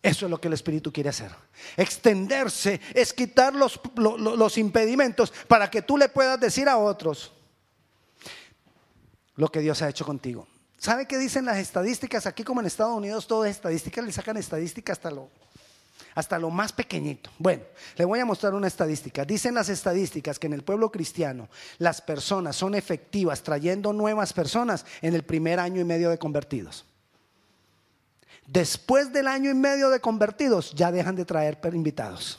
Eso 0.03 0.25
es 0.25 0.31
lo 0.31 0.39
que 0.39 0.47
el 0.47 0.53
Espíritu 0.53 0.91
quiere 0.93 1.09
hacer. 1.09 1.31
Extenderse 1.77 2.79
es 2.93 3.11
quitar 3.11 3.55
los, 3.55 3.79
los 3.95 4.57
impedimentos 4.59 5.33
para 5.47 5.69
que 5.69 5.81
tú 5.81 5.97
le 5.97 6.09
puedas 6.09 6.39
decir 6.39 6.69
a 6.69 6.77
otros 6.77 7.31
lo 9.41 9.51
que 9.51 9.59
Dios 9.59 9.81
ha 9.81 9.89
hecho 9.89 10.05
contigo. 10.05 10.47
¿Sabe 10.77 11.07
qué 11.07 11.17
dicen 11.17 11.45
las 11.45 11.57
estadísticas? 11.57 12.27
Aquí 12.27 12.43
como 12.43 12.61
en 12.61 12.67
Estados 12.67 12.95
Unidos 12.95 13.25
todo 13.25 13.43
es 13.45 13.55
estadística, 13.55 13.99
le 13.99 14.11
sacan 14.11 14.37
estadística 14.37 14.93
hasta 14.93 15.09
lo, 15.09 15.29
hasta 16.13 16.37
lo 16.37 16.51
más 16.51 16.71
pequeñito. 16.71 17.31
Bueno, 17.39 17.63
le 17.95 18.05
voy 18.05 18.19
a 18.19 18.25
mostrar 18.25 18.53
una 18.53 18.67
estadística. 18.67 19.25
Dicen 19.25 19.55
las 19.55 19.67
estadísticas 19.69 20.37
que 20.37 20.45
en 20.45 20.53
el 20.53 20.63
pueblo 20.63 20.91
cristiano 20.91 21.49
las 21.79 22.01
personas 22.01 22.55
son 22.55 22.75
efectivas 22.75 23.41
trayendo 23.41 23.93
nuevas 23.93 24.31
personas 24.31 24.85
en 25.01 25.15
el 25.15 25.23
primer 25.23 25.59
año 25.59 25.81
y 25.81 25.85
medio 25.85 26.11
de 26.11 26.19
convertidos. 26.19 26.85
Después 28.45 29.11
del 29.11 29.27
año 29.27 29.49
y 29.49 29.55
medio 29.55 29.89
de 29.89 30.01
convertidos 30.01 30.71
ya 30.75 30.91
dejan 30.91 31.15
de 31.15 31.25
traer 31.25 31.57
invitados. 31.73 32.37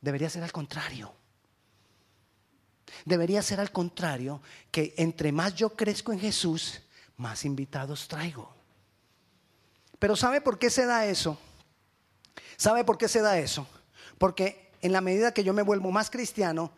Debería 0.00 0.30
ser 0.30 0.44
al 0.44 0.52
contrario. 0.52 1.12
Debería 3.04 3.42
ser 3.42 3.60
al 3.60 3.72
contrario, 3.72 4.40
que 4.70 4.94
entre 4.96 5.32
más 5.32 5.54
yo 5.54 5.70
crezco 5.70 6.12
en 6.12 6.20
Jesús, 6.20 6.80
más 7.16 7.44
invitados 7.44 8.08
traigo. 8.08 8.52
Pero 9.98 10.16
¿sabe 10.16 10.40
por 10.40 10.58
qué 10.58 10.70
se 10.70 10.86
da 10.86 11.06
eso? 11.06 11.38
¿Sabe 12.56 12.84
por 12.84 12.98
qué 12.98 13.08
se 13.08 13.20
da 13.20 13.38
eso? 13.38 13.66
Porque 14.18 14.70
en 14.82 14.92
la 14.92 15.00
medida 15.00 15.32
que 15.32 15.44
yo 15.44 15.52
me 15.52 15.62
vuelvo 15.62 15.90
más 15.90 16.10
cristiano, 16.10 16.72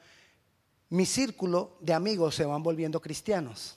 mi 0.90 1.06
círculo 1.06 1.76
de 1.80 1.94
amigos 1.94 2.34
se 2.34 2.44
van 2.44 2.62
volviendo 2.62 3.00
cristianos. 3.00 3.76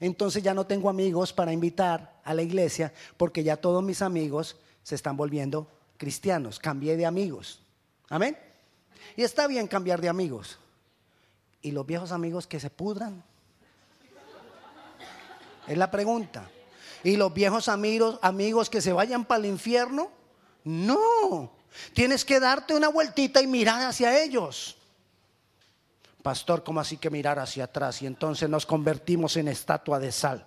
Entonces 0.00 0.42
ya 0.42 0.54
no 0.54 0.66
tengo 0.66 0.90
amigos 0.90 1.32
para 1.32 1.52
invitar 1.52 2.20
a 2.24 2.34
la 2.34 2.42
iglesia 2.42 2.92
porque 3.16 3.42
ya 3.42 3.56
todos 3.56 3.82
mis 3.82 4.02
amigos 4.02 4.56
se 4.82 4.94
están 4.94 5.16
volviendo 5.16 5.68
cristianos. 5.96 6.58
Cambié 6.58 6.96
de 6.96 7.06
amigos. 7.06 7.60
Amén. 8.08 8.36
Y 9.16 9.22
está 9.22 9.46
bien 9.46 9.66
cambiar 9.66 10.00
de 10.00 10.08
amigos. 10.08 10.58
¿Y 11.64 11.70
los 11.70 11.86
viejos 11.86 12.12
amigos 12.12 12.46
que 12.46 12.60
se 12.60 12.68
pudran? 12.68 13.24
Es 15.66 15.78
la 15.78 15.90
pregunta. 15.90 16.50
¿Y 17.02 17.16
los 17.16 17.32
viejos 17.32 17.70
amigos, 17.70 18.18
amigos 18.20 18.68
que 18.68 18.82
se 18.82 18.92
vayan 18.92 19.24
para 19.24 19.38
el 19.38 19.46
infierno? 19.46 20.10
No. 20.62 21.52
Tienes 21.94 22.22
que 22.26 22.38
darte 22.38 22.74
una 22.74 22.88
vueltita 22.88 23.40
y 23.40 23.46
mirar 23.46 23.80
hacia 23.80 24.22
ellos. 24.22 24.76
Pastor, 26.22 26.62
¿cómo 26.62 26.80
así 26.80 26.98
que 26.98 27.08
mirar 27.08 27.38
hacia 27.38 27.64
atrás? 27.64 28.02
Y 28.02 28.06
entonces 28.06 28.46
nos 28.46 28.66
convertimos 28.66 29.34
en 29.38 29.48
estatua 29.48 29.98
de 29.98 30.12
sal. 30.12 30.46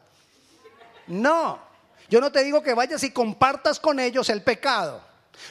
No, 1.08 1.60
yo 2.10 2.22
no 2.22 2.32
te 2.32 2.44
digo 2.44 2.62
que 2.62 2.76
vayas 2.76 3.04
y 3.04 3.10
compartas 3.10 3.80
con 3.80 4.00
ellos 4.00 4.30
el 4.30 4.44
pecado. 4.44 5.02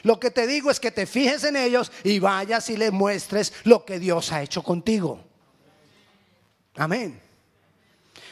Lo 0.05 0.21
que 0.21 0.31
te 0.31 0.47
digo 0.47 0.71
es 0.71 0.79
que 0.79 0.93
te 0.93 1.07
fijes 1.07 1.43
en 1.43 1.57
ellos 1.57 1.91
y 2.05 2.21
vayas 2.21 2.71
y 2.71 2.77
les 2.77 2.93
muestres 2.93 3.53
lo 3.65 3.85
que 3.85 3.99
Dios 3.99 4.31
ha 4.31 4.43
hecho 4.43 4.63
contigo. 4.63 5.26
Amén. 6.77 7.21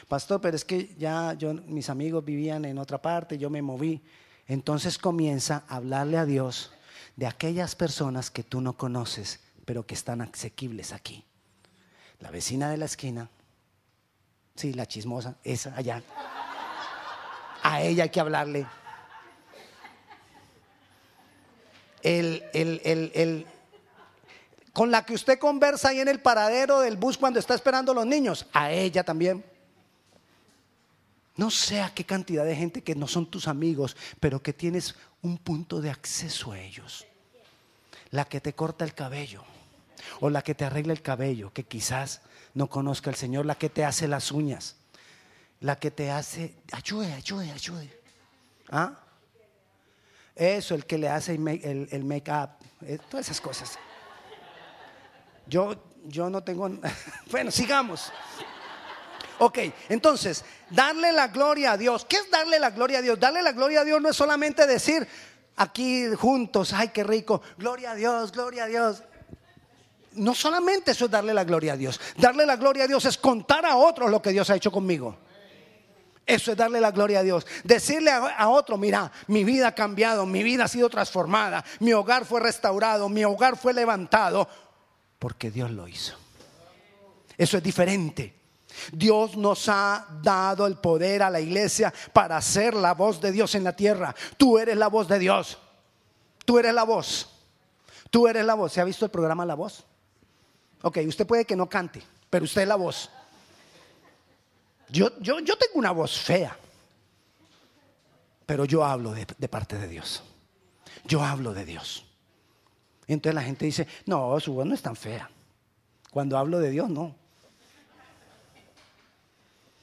Pastor, 0.08 0.40
pero 0.40 0.56
es 0.56 0.64
que 0.64 0.94
ya 0.98 1.32
yo, 1.34 1.54
mis 1.54 1.88
amigos 1.88 2.24
vivían 2.24 2.64
en 2.64 2.78
otra 2.78 3.00
parte, 3.00 3.38
yo 3.38 3.50
me 3.50 3.62
moví. 3.62 4.02
Entonces 4.46 4.98
comienza 4.98 5.64
a 5.68 5.76
hablarle 5.76 6.18
a 6.18 6.26
Dios 6.26 6.72
de 7.16 7.26
aquellas 7.26 7.74
personas 7.74 8.30
que 8.30 8.42
tú 8.42 8.60
no 8.60 8.74
conoces, 8.76 9.40
pero 9.64 9.86
que 9.86 9.94
están 9.94 10.20
asequibles 10.20 10.92
aquí. 10.92 11.24
La 12.20 12.30
vecina 12.30 12.70
de 12.70 12.76
la 12.76 12.84
esquina, 12.84 13.28
sí, 14.54 14.72
la 14.72 14.86
chismosa, 14.86 15.36
esa 15.42 15.74
allá. 15.76 16.02
A 17.62 17.82
ella 17.82 18.04
hay 18.04 18.10
que 18.10 18.20
hablarle. 18.20 18.66
el, 22.04 22.44
el, 22.52 23.12
el, 23.14 23.46
con 24.74 24.90
la 24.90 25.06
que 25.06 25.14
usted 25.14 25.38
conversa 25.38 25.90
ahí 25.90 26.00
en 26.00 26.08
el 26.08 26.20
paradero 26.20 26.80
del 26.80 26.96
bus 26.96 27.16
cuando 27.16 27.38
está 27.38 27.54
esperando 27.54 27.92
a 27.92 27.94
los 27.94 28.06
niños, 28.06 28.46
a 28.52 28.72
ella 28.72 29.04
también. 29.04 29.44
No 31.36 31.48
sé 31.48 31.80
a 31.80 31.94
qué 31.94 32.04
cantidad 32.04 32.44
de 32.44 32.56
gente 32.56 32.82
que 32.82 32.96
no 32.96 33.06
son 33.06 33.30
tus 33.30 33.46
amigos, 33.46 33.96
pero 34.18 34.42
que 34.42 34.52
tienes 34.52 34.96
un 35.22 35.38
punto 35.38 35.80
de 35.80 35.90
acceso 35.90 36.50
a 36.50 36.58
ellos. 36.58 37.06
La 38.10 38.24
que 38.24 38.40
te 38.40 38.52
corta 38.52 38.84
el 38.84 38.94
cabello 38.94 39.44
o 40.20 40.28
la 40.28 40.42
que 40.42 40.56
te 40.56 40.64
arregla 40.64 40.92
el 40.92 41.02
cabello, 41.02 41.52
que 41.52 41.62
quizás 41.62 42.22
no 42.52 42.68
conozca 42.68 43.10
al 43.10 43.16
Señor, 43.16 43.46
la 43.46 43.54
que 43.54 43.70
te 43.70 43.84
hace 43.84 44.08
las 44.08 44.32
uñas, 44.32 44.74
la 45.60 45.78
que 45.78 45.92
te 45.92 46.10
hace, 46.10 46.52
ayude, 46.72 47.12
ayude, 47.12 47.52
ayude. 47.52 48.00
¿Ah? 48.70 48.98
Eso, 50.34 50.74
el 50.74 50.84
que 50.84 50.98
le 50.98 51.08
hace 51.08 51.34
el, 51.34 52.04
make-up, 52.04 52.50
eh, 52.82 52.98
todas 53.08 53.26
esas 53.26 53.40
cosas. 53.40 53.78
Yo, 55.46 55.74
yo 56.04 56.30
no 56.30 56.42
tengo... 56.42 56.70
Bueno, 57.30 57.50
sigamos. 57.50 58.12
Ok, 59.38 59.58
entonces, 59.88 60.44
darle 60.70 61.12
la 61.12 61.28
gloria 61.28 61.72
a 61.72 61.76
Dios. 61.76 62.04
¿Qué 62.04 62.16
es 62.16 62.30
darle 62.30 62.58
la 62.58 62.70
gloria 62.70 62.98
a 62.98 63.02
Dios? 63.02 63.18
Darle 63.18 63.42
la 63.42 63.52
gloria 63.52 63.80
a 63.80 63.84
Dios 63.84 64.00
no 64.00 64.08
es 64.08 64.16
solamente 64.16 64.66
decir 64.66 65.06
aquí 65.56 66.14
juntos, 66.14 66.72
ay, 66.72 66.88
qué 66.88 67.04
rico, 67.04 67.42
gloria 67.58 67.92
a 67.92 67.94
Dios, 67.94 68.32
gloria 68.32 68.64
a 68.64 68.66
Dios. 68.66 69.02
No 70.12 70.34
solamente 70.34 70.92
eso 70.92 71.06
es 71.06 71.10
darle 71.10 71.34
la 71.34 71.42
gloria 71.42 71.72
a 71.72 71.76
Dios. 71.76 72.00
Darle 72.16 72.46
la 72.46 72.56
gloria 72.56 72.84
a 72.84 72.86
Dios 72.86 73.04
es 73.04 73.18
contar 73.18 73.66
a 73.66 73.76
otros 73.76 74.10
lo 74.10 74.22
que 74.22 74.30
Dios 74.30 74.48
ha 74.50 74.54
hecho 74.54 74.70
conmigo. 74.70 75.16
Eso 76.26 76.52
es 76.52 76.56
darle 76.56 76.80
la 76.80 76.92
gloria 76.92 77.18
a 77.18 77.22
Dios. 77.22 77.46
Decirle 77.64 78.10
a, 78.10 78.48
otro, 78.48 78.78
mira, 78.78 79.10
mi 79.26 79.44
vida 79.44 79.68
ha 79.68 79.74
cambiado, 79.74 80.24
mi 80.24 80.42
vida 80.42 80.64
ha 80.64 80.68
sido 80.68 80.88
transformada, 80.88 81.64
mi 81.80 81.92
hogar 81.92 82.24
fue 82.24 82.40
restaurado, 82.40 83.08
mi 83.08 83.24
hogar 83.24 83.56
fue 83.58 83.74
levantado, 83.74 84.48
porque 85.24 85.50
Dios 85.50 85.70
lo 85.70 85.88
hizo. 85.88 86.14
Eso 87.38 87.56
es 87.56 87.62
diferente. 87.62 88.34
Dios 88.92 89.38
nos 89.38 89.70
ha 89.70 90.06
dado 90.22 90.66
el 90.66 90.76
poder 90.76 91.22
a 91.22 91.30
la 91.30 91.40
iglesia 91.40 91.94
para 92.12 92.38
ser 92.42 92.74
la 92.74 92.92
voz 92.92 93.22
de 93.22 93.32
Dios 93.32 93.54
en 93.54 93.64
la 93.64 93.74
tierra. 93.74 94.14
Tú 94.36 94.58
eres 94.58 94.76
la 94.76 94.88
voz 94.88 95.08
de 95.08 95.18
Dios. 95.18 95.56
Tú 96.44 96.58
eres 96.58 96.74
la 96.74 96.82
voz. 96.82 97.30
Tú 98.10 98.28
eres 98.28 98.44
la 98.44 98.52
voz. 98.52 98.74
¿Se 98.74 98.82
ha 98.82 98.84
visto 98.84 99.06
el 99.06 99.10
programa 99.10 99.46
La 99.46 99.54
Voz? 99.54 99.84
Ok, 100.82 100.98
usted 101.08 101.26
puede 101.26 101.46
que 101.46 101.56
no 101.56 101.70
cante, 101.70 102.02
pero 102.28 102.44
usted 102.44 102.60
es 102.60 102.68
la 102.68 102.76
voz. 102.76 103.08
Yo, 104.90 105.08
yo, 105.20 105.42
tengo 105.56 105.76
una 105.76 105.92
voz 105.92 106.18
fea, 106.18 106.54
pero 108.44 108.66
yo 108.66 108.84
hablo 108.84 109.14
de 109.14 109.48
parte 109.48 109.78
de 109.78 109.88
Dios. 109.88 110.22
Yo 111.06 111.24
hablo 111.24 111.54
de 111.54 111.64
Dios. 111.64 112.03
Entonces 113.06 113.34
la 113.34 113.42
gente 113.42 113.66
dice, 113.66 113.86
no, 114.06 114.38
su 114.40 114.54
voz 114.54 114.66
no 114.66 114.74
es 114.74 114.82
tan 114.82 114.96
fea. 114.96 115.30
Cuando 116.10 116.38
hablo 116.38 116.58
de 116.58 116.70
Dios, 116.70 116.88
no. 116.88 117.14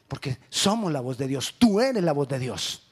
Porque 0.08 0.38
somos 0.50 0.92
la 0.92 1.02
voz 1.02 1.18
de 1.18 1.28
Dios. 1.28 1.56
Tú 1.58 1.80
eres 1.80 2.04
la 2.04 2.12
voz 2.12 2.28
de 2.28 2.40
Dios. 2.40 2.84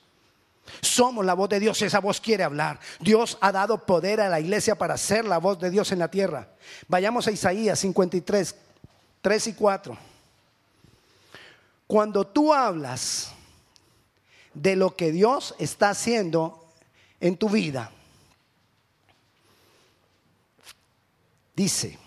Somos 0.82 1.26
la 1.26 1.34
voz 1.34 1.50
de 1.50 1.60
Dios. 1.60 1.82
Esa 1.82 2.00
voz 2.00 2.22
quiere 2.22 2.44
hablar. 2.44 2.80
Dios 3.00 3.38
ha 3.42 3.52
dado 3.52 3.86
poder 3.86 4.22
a 4.22 4.30
la 4.30 4.40
iglesia 4.40 4.78
para 4.78 4.98
ser 4.98 5.26
la 5.26 5.38
voz 5.38 5.60
de 5.60 5.70
Dios 5.70 5.92
en 5.92 6.00
la 6.00 6.10
tierra. 6.10 6.50
Vayamos 6.88 7.28
a 7.28 7.32
Isaías 7.32 7.80
53, 7.80 8.56
3 9.22 9.48
y 9.48 9.54
4. 9.54 9.98
Cuando 11.88 12.26
tú 12.26 12.54
hablas 12.54 13.32
de 14.54 14.76
lo 14.76 14.96
que 14.96 15.12
Dios 15.12 15.56
está 15.60 15.90
haciendo 15.90 16.68
en 17.20 17.36
tu 17.36 17.50
vida, 17.50 17.92
dice 21.60 22.00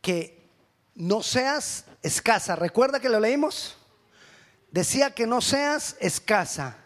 que 0.00 0.48
no 0.94 1.20
seas 1.20 1.84
escasa. 2.00 2.54
¿Recuerda 2.54 3.00
que 3.00 3.08
lo 3.08 3.18
leímos? 3.18 3.76
Decía 4.70 5.12
que 5.12 5.26
no 5.26 5.40
seas 5.40 5.96
escasa. 5.98 6.76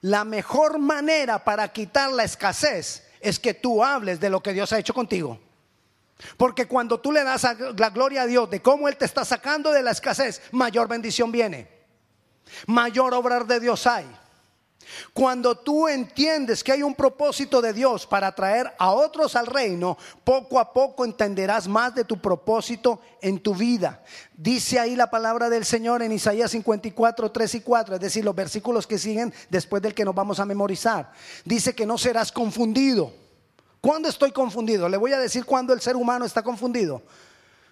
La 0.00 0.24
mejor 0.24 0.80
manera 0.80 1.44
para 1.44 1.72
quitar 1.72 2.10
la 2.10 2.24
escasez 2.24 3.06
es 3.20 3.38
que 3.38 3.54
tú 3.54 3.84
hables 3.84 4.18
de 4.18 4.28
lo 4.28 4.42
que 4.42 4.52
Dios 4.52 4.72
ha 4.72 4.80
hecho 4.80 4.92
contigo. 4.92 5.38
Porque 6.36 6.66
cuando 6.66 6.98
tú 6.98 7.12
le 7.12 7.22
das 7.22 7.46
la 7.78 7.90
gloria 7.90 8.22
a 8.22 8.26
Dios 8.26 8.50
de 8.50 8.60
cómo 8.60 8.88
Él 8.88 8.96
te 8.96 9.04
está 9.04 9.24
sacando 9.24 9.70
de 9.70 9.84
la 9.84 9.92
escasez, 9.92 10.42
mayor 10.50 10.88
bendición 10.88 11.30
viene. 11.30 11.68
Mayor 12.66 13.14
obrar 13.14 13.46
de 13.46 13.60
Dios 13.60 13.86
hay. 13.86 14.06
Cuando 15.12 15.56
tú 15.56 15.88
entiendes 15.88 16.62
que 16.62 16.72
hay 16.72 16.82
un 16.82 16.94
propósito 16.94 17.62
de 17.62 17.72
Dios 17.72 18.06
para 18.06 18.34
traer 18.34 18.72
a 18.78 18.92
otros 18.92 19.36
al 19.36 19.46
reino, 19.46 19.96
poco 20.24 20.58
a 20.58 20.72
poco 20.72 21.04
entenderás 21.04 21.68
más 21.68 21.94
de 21.94 22.04
tu 22.04 22.20
propósito 22.20 23.00
en 23.20 23.40
tu 23.40 23.54
vida. 23.54 24.02
Dice 24.34 24.78
ahí 24.78 24.96
la 24.96 25.10
palabra 25.10 25.48
del 25.48 25.64
Señor 25.64 26.02
en 26.02 26.12
Isaías 26.12 26.50
54, 26.50 27.30
3 27.30 27.54
y 27.54 27.60
4, 27.60 27.94
es 27.94 28.00
decir, 28.00 28.24
los 28.24 28.34
versículos 28.34 28.86
que 28.86 28.98
siguen 28.98 29.32
después 29.50 29.82
del 29.82 29.94
que 29.94 30.04
nos 30.04 30.14
vamos 30.14 30.40
a 30.40 30.44
memorizar. 30.44 31.12
Dice 31.44 31.74
que 31.74 31.86
no 31.86 31.98
serás 31.98 32.32
confundido 32.32 33.22
¿Cuándo 33.82 34.08
estoy 34.08 34.30
confundido? 34.30 34.88
Le 34.88 34.96
voy 34.96 35.12
a 35.12 35.18
decir 35.18 35.44
cuándo 35.44 35.72
el 35.72 35.80
ser 35.80 35.96
humano 35.96 36.24
está 36.24 36.40
confundido. 36.40 37.02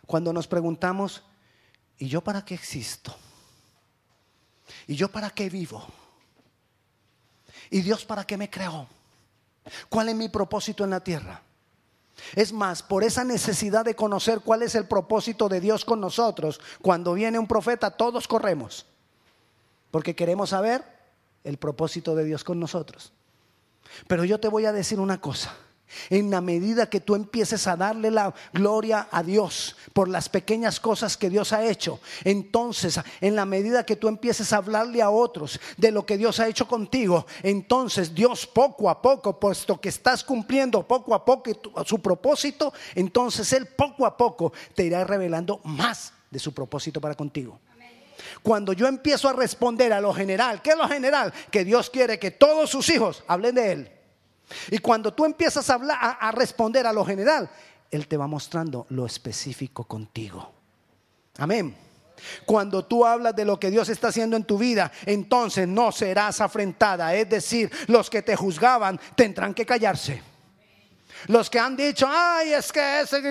Cuando 0.07 0.33
nos 0.33 0.49
preguntamos, 0.49 1.23
¿y 1.99 2.09
yo 2.09 2.21
para 2.21 2.45
qué 2.45 2.53
existo? 2.53 3.15
¿Y 4.89 4.97
yo 4.97 5.09
para 5.09 5.31
qué 5.31 5.49
vivo? 5.49 5.87
¿Y 7.71 7.83
Dios 7.83 8.05
para 8.05 8.25
qué 8.25 8.37
me 8.37 8.51
creó? 8.51 8.87
¿Cuál 9.89 10.09
es 10.09 10.17
mi 10.17 10.29
propósito 10.29 10.85
en 10.85 10.91
la 10.91 11.01
tierra? 11.01 11.43
Es 12.35 12.53
más, 12.53 12.83
por 12.83 13.03
esa 13.05 13.25
necesidad 13.25 13.85
de 13.85 13.95
conocer 13.95 14.41
cuál 14.41 14.63
es 14.63 14.75
el 14.75 14.87
propósito 14.87 15.49
de 15.49 15.61
Dios 15.61 15.85
con 15.85 16.01
nosotros, 16.01 16.61
cuando 16.83 17.15
viene 17.15 17.39
un 17.39 17.47
profeta 17.47 17.91
todos 17.91 18.29
corremos, 18.29 18.87
porque 19.91 20.15
queremos 20.15 20.51
saber 20.51 20.85
el 21.45 21.57
propósito 21.57 22.15
de 22.15 22.25
Dios 22.25 22.45
con 22.45 22.61
nosotros. 22.61 23.13
Pero 24.07 24.25
yo 24.25 24.39
te 24.39 24.49
voy 24.49 24.67
a 24.67 24.73
decir 24.73 25.01
una 25.01 25.21
cosa. 25.21 25.57
En 26.09 26.31
la 26.31 26.41
medida 26.41 26.89
que 26.89 27.01
tú 27.01 27.15
empieces 27.15 27.67
a 27.67 27.77
darle 27.77 28.11
la 28.11 28.33
gloria 28.53 29.09
a 29.11 29.23
Dios 29.23 29.77
por 29.93 30.09
las 30.09 30.29
pequeñas 30.29 30.81
cosas 30.81 31.17
que 31.17 31.31
Dios 31.31 31.53
ha 31.53 31.65
hecho, 31.65 32.01
entonces 32.25 33.01
en 33.21 33.37
la 33.37 33.45
medida 33.45 33.85
que 33.85 33.97
tú 33.97 34.09
empieces 34.09 34.53
a 34.53 34.59
hablarle 34.59 35.03
a 35.03 35.11
otros 35.11 35.61
de 35.77 35.91
lo 35.91 36.07
que 36.07 36.17
Dios 36.17 36.41
ha 36.41 36.49
hecho 36.49 36.69
contigo, 36.69 37.27
entonces 37.43 38.15
Dios 38.15 38.47
poco 38.47 38.89
a 38.89 39.03
poco, 39.03 39.39
puesto 39.39 39.81
que 39.81 39.89
estás 39.89 40.25
cumpliendo 40.25 40.87
poco 40.87 41.15
a 41.15 41.25
poco 41.25 41.51
su 41.85 41.99
propósito, 41.99 42.73
entonces 42.95 43.53
Él 43.53 43.67
poco 43.67 44.07
a 44.07 44.17
poco 44.17 44.53
te 44.75 44.85
irá 44.85 45.05
revelando 45.05 45.61
más 45.65 46.13
de 46.31 46.39
su 46.39 46.55
propósito 46.55 47.01
para 47.01 47.15
contigo. 47.15 47.59
Cuando 48.43 48.73
yo 48.73 48.87
empiezo 48.87 49.29
a 49.29 49.33
responder 49.33 49.93
a 49.93 50.01
lo 50.01 50.15
general, 50.15 50.63
¿qué 50.63 50.71
es 50.71 50.77
lo 50.77 50.89
general? 50.89 51.33
Que 51.51 51.65
Dios 51.65 51.91
quiere 51.91 52.19
que 52.19 52.31
todos 52.31 52.71
sus 52.71 52.89
hijos 52.91 53.25
hablen 53.27 53.55
de 53.55 53.73
Él. 53.73 54.00
Y 54.71 54.79
cuando 54.79 55.13
tú 55.13 55.25
empiezas 55.25 55.69
a, 55.71 55.75
hablar, 55.75 55.99
a, 56.01 56.31
responder 56.33 56.87
a 56.87 56.93
lo 56.93 57.05
general, 57.05 57.51
Él 57.91 58.09
te 58.09 58.17
va 58.17 58.27
mostrando 58.27 58.87
lo 58.91 59.07
específico 59.07 59.85
contigo. 59.85 60.53
Amén. 61.39 61.77
Cuando 62.45 62.85
tú 62.85 63.05
hablas 63.05 63.35
de 63.35 63.45
lo 63.45 63.59
que 63.59 63.71
Dios 63.71 63.89
está 63.89 64.09
haciendo 64.09 64.37
en 64.37 64.45
tu 64.45 64.59
vida, 64.59 64.93
entonces 65.07 65.67
no 65.67 65.91
serás 65.91 66.41
afrentada. 66.41 67.15
Es 67.15 67.29
decir, 67.29 67.71
los 67.87 68.11
que 68.11 68.23
te 68.23 68.37
juzgaban 68.37 69.01
tendrán 69.15 69.55
que 69.55 69.65
callarse. 69.65 70.23
Los 71.27 71.51
que 71.51 71.59
han 71.59 71.77
dicho, 71.77 72.07
ay, 72.09 72.53
es 72.53 72.73
que 72.73 73.01
ese... 73.01 73.23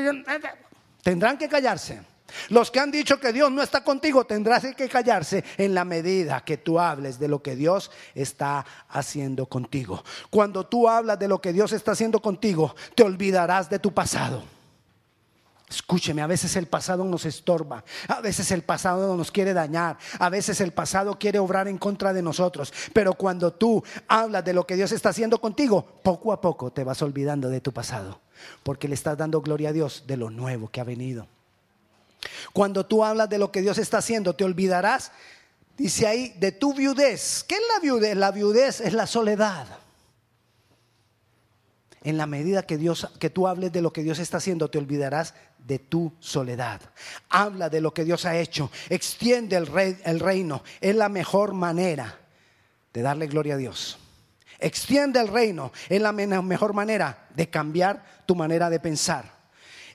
Tendrán 1.03 1.37
que 1.37 1.47
callarse. 1.47 2.01
Los 2.49 2.71
que 2.71 2.79
han 2.79 2.91
dicho 2.91 3.19
que 3.19 3.33
Dios 3.33 3.51
no 3.51 3.61
está 3.61 3.83
contigo 3.83 4.25
tendrás 4.25 4.65
que 4.75 4.89
callarse 4.89 5.43
en 5.57 5.73
la 5.73 5.85
medida 5.85 6.41
que 6.41 6.57
tú 6.57 6.79
hables 6.79 7.19
de 7.19 7.27
lo 7.27 7.41
que 7.41 7.55
Dios 7.55 7.91
está 8.15 8.65
haciendo 8.89 9.45
contigo. 9.45 10.03
Cuando 10.29 10.65
tú 10.65 10.89
hablas 10.89 11.19
de 11.19 11.27
lo 11.27 11.41
que 11.41 11.53
Dios 11.53 11.71
está 11.71 11.91
haciendo 11.91 12.21
contigo, 12.21 12.75
te 12.95 13.03
olvidarás 13.03 13.69
de 13.69 13.79
tu 13.79 13.93
pasado. 13.93 14.43
Escúcheme, 15.69 16.23
a 16.23 16.27
veces 16.27 16.55
el 16.55 16.65
pasado 16.65 17.03
nos 17.05 17.25
estorba, 17.25 17.83
a 18.07 18.21
veces 18.21 18.49
el 18.51 18.63
pasado 18.63 19.15
nos 19.15 19.31
quiere 19.31 19.53
dañar, 19.53 19.99
a 20.17 20.27
veces 20.29 20.61
el 20.61 20.71
pasado 20.71 21.19
quiere 21.19 21.37
obrar 21.37 21.67
en 21.67 21.77
contra 21.77 22.11
de 22.11 22.23
nosotros, 22.23 22.73
pero 22.91 23.13
cuando 23.13 23.53
tú 23.53 23.83
hablas 24.07 24.43
de 24.43 24.53
lo 24.53 24.65
que 24.65 24.75
Dios 24.75 24.91
está 24.91 25.09
haciendo 25.09 25.39
contigo, 25.39 25.85
poco 26.01 26.33
a 26.33 26.41
poco 26.41 26.71
te 26.71 26.83
vas 26.83 27.03
olvidando 27.03 27.49
de 27.49 27.61
tu 27.61 27.71
pasado, 27.71 28.19
porque 28.63 28.87
le 28.87 28.95
estás 28.95 29.15
dando 29.15 29.41
gloria 29.41 29.69
a 29.69 29.73
Dios 29.73 30.05
de 30.07 30.17
lo 30.17 30.31
nuevo 30.31 30.69
que 30.69 30.81
ha 30.81 30.85
venido. 30.85 31.27
Cuando 32.53 32.85
tú 32.85 33.03
hablas 33.03 33.29
de 33.29 33.37
lo 33.37 33.51
que 33.51 33.61
Dios 33.61 33.77
está 33.77 33.99
haciendo, 33.99 34.35
te 34.35 34.43
olvidarás, 34.43 35.11
dice 35.77 36.07
ahí, 36.07 36.35
de 36.39 36.51
tu 36.51 36.73
viudez. 36.73 37.43
¿Qué 37.47 37.55
es 37.55 37.61
la 37.73 37.79
viudez? 37.79 38.15
La 38.15 38.31
viudez 38.31 38.81
es 38.81 38.93
la 38.93 39.07
soledad. 39.07 39.67
En 42.01 42.17
la 42.17 42.27
medida 42.27 42.63
que 42.63 42.77
Dios 42.77 43.09
que 43.19 43.29
tú 43.29 43.47
hables 43.47 43.71
de 43.71 43.81
lo 43.81 43.91
que 43.91 44.03
Dios 44.03 44.19
está 44.19 44.37
haciendo, 44.37 44.69
te 44.69 44.77
olvidarás 44.77 45.33
de 45.57 45.79
tu 45.79 46.13
soledad. 46.19 46.81
Habla 47.29 47.69
de 47.69 47.81
lo 47.81 47.93
que 47.93 48.05
Dios 48.05 48.25
ha 48.25 48.37
hecho. 48.37 48.71
Extiende 48.89 49.57
el, 49.57 49.97
el 50.05 50.19
reino. 50.19 50.63
Es 50.79 50.95
la 50.95 51.09
mejor 51.09 51.53
manera 51.53 52.17
de 52.93 53.01
darle 53.01 53.27
gloria 53.27 53.55
a 53.55 53.57
Dios. 53.57 53.99
Extiende 54.59 55.19
el 55.19 55.27
reino. 55.27 55.71
Es 55.89 56.01
la 56.01 56.11
mejor 56.11 56.73
manera 56.73 57.27
de 57.35 57.49
cambiar 57.49 58.23
tu 58.25 58.35
manera 58.35 58.69
de 58.69 58.79
pensar. 58.79 59.25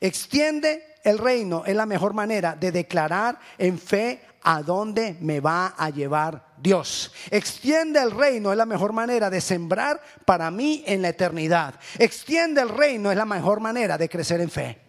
Extiende 0.01 0.94
el 1.05 1.19
reino 1.19 1.65
es 1.67 1.77
la 1.77 1.87
mejor 1.87 2.15
manera 2.15 2.57
de 2.57 2.73
declarar 2.73 3.39
en 3.59 3.79
fe 3.79 4.23
a 4.43 4.63
dónde 4.63 5.17
me 5.21 5.41
va 5.41 5.75
a 5.77 5.91
llevar 5.91 6.55
Dios. 6.57 7.13
Extiende 7.31 8.01
el 8.01 8.11
reino 8.11 8.51
es 8.51 8.59
la 8.59 8.67
mejor 8.67 8.93
manera 8.93 9.29
de 9.29 9.41
sembrar 9.41 10.03
para 10.25 10.51
mí 10.51 10.83
en 10.87 11.03
la 11.03 11.11
eternidad. 11.11 11.79
Extiende 11.99 12.63
el 12.63 12.71
reino 12.71 13.11
es 13.11 13.17
la 13.17 13.27
mejor 13.27 13.61
manera 13.61 13.99
de 13.99 14.09
crecer 14.09 14.41
en 14.41 14.51
fe. 14.51 14.81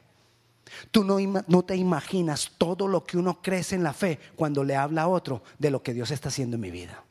Tú 0.91 1.03
no, 1.03 1.17
no, 1.47 1.63
te 1.63 1.75
imaginas 1.75 2.51
todo 2.57 2.87
lo 2.87 3.05
que 3.05 3.17
uno 3.17 3.41
crece 3.41 3.75
en 3.75 3.83
la 3.83 3.93
fe 3.93 4.19
cuando 4.35 4.63
le 4.63 4.75
habla 4.75 5.03
a 5.03 5.07
otro 5.07 5.43
de 5.59 5.69
lo 5.69 5.83
que 5.83 5.93
Dios 5.93 6.11
está 6.11 6.29
haciendo 6.29 6.55
en 6.55 6.61
mi 6.61 6.71
vida. 6.71 7.03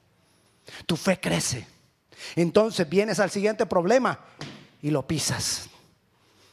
Tu 0.87 0.97
fe 0.97 1.21
crece. 1.21 1.67
Entonces 2.37 2.89
vienes 2.89 3.21
al 3.21 3.31
siguiente 3.31 3.67
problema 3.67 4.19
y 4.83 4.91
lo 4.91 5.07
pisas 5.07 5.69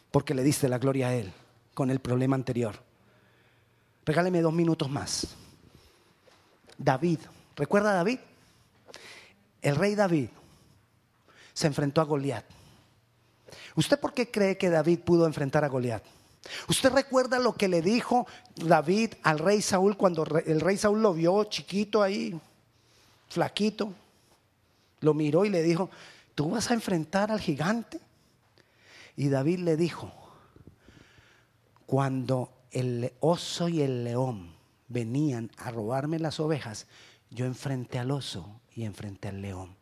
porque 0.09 0.33
le 0.33 0.43
diste 0.43 0.67
la 0.67 0.77
gloria 0.77 1.07
a 1.09 1.15
Él 1.15 1.33
con 1.73 1.89
el 1.89 1.99
problema 1.99 2.35
anterior. 2.35 2.75
Regáleme 4.05 4.41
dos 4.41 4.53
minutos 4.53 4.89
más. 4.89 5.35
David, 6.77 7.19
¿recuerda 7.55 7.91
a 7.91 7.95
David? 7.95 8.19
El 9.61 9.75
rey 9.75 9.95
David 9.95 10.29
se 11.53 11.67
enfrentó 11.67 12.01
a 12.01 12.05
Goliat. 12.05 12.45
¿Usted 13.75 13.99
por 13.99 14.13
qué 14.13 14.29
cree 14.29 14.57
que 14.57 14.69
David 14.69 14.99
pudo 14.99 15.25
enfrentar 15.25 15.63
a 15.63 15.69
Goliat? 15.69 16.03
¿Usted 16.67 16.91
recuerda 16.91 17.37
lo 17.39 17.53
que 17.53 17.67
le 17.67 17.81
dijo 17.81 18.25
David 18.55 19.13
al 19.23 19.39
rey 19.39 19.61
Saúl 19.61 19.95
cuando 19.95 20.23
el 20.45 20.59
rey 20.59 20.77
Saúl 20.77 21.01
lo 21.01 21.13
vio 21.13 21.43
chiquito 21.45 22.01
ahí, 22.01 22.39
flaquito? 23.29 23.93
Lo 25.01 25.13
miró 25.13 25.45
y 25.45 25.49
le 25.49 25.61
dijo, 25.61 25.89
¿tú 26.33 26.49
vas 26.49 26.71
a 26.71 26.73
enfrentar 26.73 27.31
al 27.31 27.39
gigante? 27.39 27.99
Y 29.15 29.29
David 29.29 29.59
le 29.59 29.77
dijo, 29.77 30.11
cuando 31.91 32.53
el 32.71 33.11
oso 33.19 33.67
y 33.67 33.81
el 33.81 34.05
león 34.05 34.55
venían 34.87 35.51
a 35.57 35.71
robarme 35.71 36.19
las 36.19 36.39
ovejas, 36.39 36.87
yo 37.29 37.45
enfrenté 37.45 37.99
al 37.99 38.11
oso 38.11 38.61
y 38.73 38.85
enfrenté 38.85 39.27
al 39.27 39.41
león. 39.41 39.75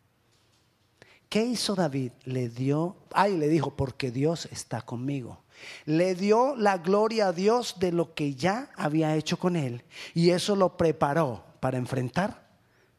¿Qué 1.29 1.45
hizo 1.45 1.75
David? 1.75 2.13
Le 2.23 2.49
dio, 2.49 2.95
ay, 3.13 3.37
le 3.37 3.47
dijo, 3.47 3.75
porque 3.75 4.09
Dios 4.09 4.49
está 4.51 4.81
conmigo. 4.81 5.43
Le 5.85 6.15
dio 6.15 6.55
la 6.55 6.79
gloria 6.79 7.27
a 7.27 7.31
Dios 7.31 7.75
de 7.77 7.91
lo 7.91 8.15
que 8.15 8.33
ya 8.33 8.71
había 8.75 9.15
hecho 9.15 9.37
con 9.37 9.55
él 9.55 9.83
y 10.15 10.31
eso 10.31 10.55
lo 10.55 10.77
preparó 10.77 11.45
para 11.59 11.77
enfrentar 11.77 12.49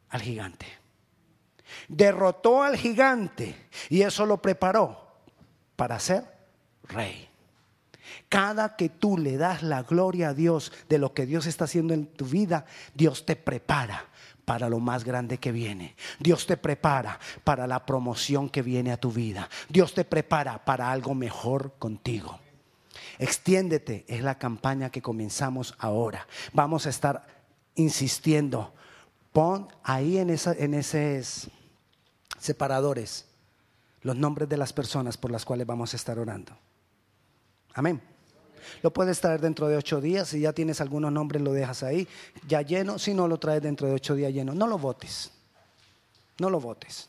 al 0.09 0.23
gigante. 0.23 0.67
Derrotó 1.89 2.63
al 2.63 2.77
gigante 2.77 3.57
y 3.89 4.03
eso 4.03 4.25
lo 4.25 4.41
preparó 4.41 5.17
para 5.75 5.99
ser 5.99 6.23
rey. 6.85 7.30
Cada 8.29 8.77
que 8.77 8.89
tú 8.89 9.19
le 9.19 9.37
das 9.37 9.63
la 9.63 9.83
gloria 9.83 10.31
a 10.31 10.35
Dios 10.35 10.73
de 10.89 10.99
lo 10.99 11.15
que 11.15 11.27
Dios 11.27 11.47
está 11.47 11.65
haciendo 11.65 11.95
en 11.95 12.07
tu 12.07 12.25
vida, 12.25 12.67
Dios 12.95 13.27
te 13.27 13.37
prepara 13.37 14.07
para 14.45 14.69
lo 14.69 14.81
más 14.81 15.05
grande 15.05 15.39
que 15.39 15.53
viene. 15.53 15.95
Dios 16.19 16.47
te 16.47 16.57
prepara 16.57 17.21
para 17.45 17.67
la 17.67 17.87
promoción 17.87 18.49
que 18.49 18.63
viene 18.63 18.93
a 18.93 18.97
tu 18.97 19.13
vida. 19.13 19.49
Dios 19.69 19.95
te 19.95 20.05
prepara 20.05 20.65
para 20.65 20.91
algo 20.91 21.15
mejor 21.15 21.75
contigo. 21.79 22.41
Extiéndete, 23.19 24.05
es 24.09 24.23
la 24.23 24.39
campaña 24.39 24.91
que 24.91 25.03
comenzamos 25.03 25.75
ahora. 25.79 26.27
Vamos 26.53 26.87
a 26.87 26.91
estar 26.91 27.27
insistiendo. 27.75 28.75
Pon 29.33 29.69
ahí 29.85 30.19
en, 30.19 30.31
en 30.31 30.75
esos 30.75 31.49
separadores 32.39 33.27
los 34.03 34.17
nombres 34.17 34.49
de 34.49 34.57
las 34.57 34.73
personas 34.73 35.17
por 35.17 35.31
las 35.31 35.45
cuales 35.45 35.67
vamos 35.67 35.93
a 35.93 35.97
estar 35.97 36.19
orando. 36.19 36.57
Amén. 37.75 38.01
Lo 38.83 38.93
puedes 38.93 39.21
traer 39.21 39.41
dentro 39.41 39.69
de 39.69 39.77
ocho 39.77 40.01
días. 40.01 40.29
Si 40.29 40.41
ya 40.41 40.53
tienes 40.53 40.81
algunos 40.81 41.13
nombres, 41.13 41.43
lo 41.43 41.53
dejas 41.53 41.83
ahí, 41.83 42.07
ya 42.47 42.63
lleno. 42.63 42.99
Si 42.99 43.15
no, 43.15 43.29
lo 43.29 43.39
traes 43.39 43.63
dentro 43.63 43.89
de 43.89 43.95
ocho 43.95 44.15
días 44.15 44.33
lleno. 44.33 44.55
No 44.55 44.67
lo 44.67 44.79
votes. 44.79 45.33
No 46.39 46.51
lo 46.51 46.61
votes. 46.61 47.09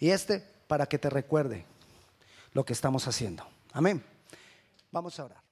Y 0.00 0.10
este 0.10 0.42
para 0.66 0.86
que 0.86 0.98
te 0.98 1.10
recuerde 1.10 1.64
lo 2.52 2.64
que 2.64 2.72
estamos 2.72 3.06
haciendo. 3.06 3.46
Amén. 3.72 4.02
Vamos 4.90 5.18
a 5.18 5.24
orar. 5.24 5.42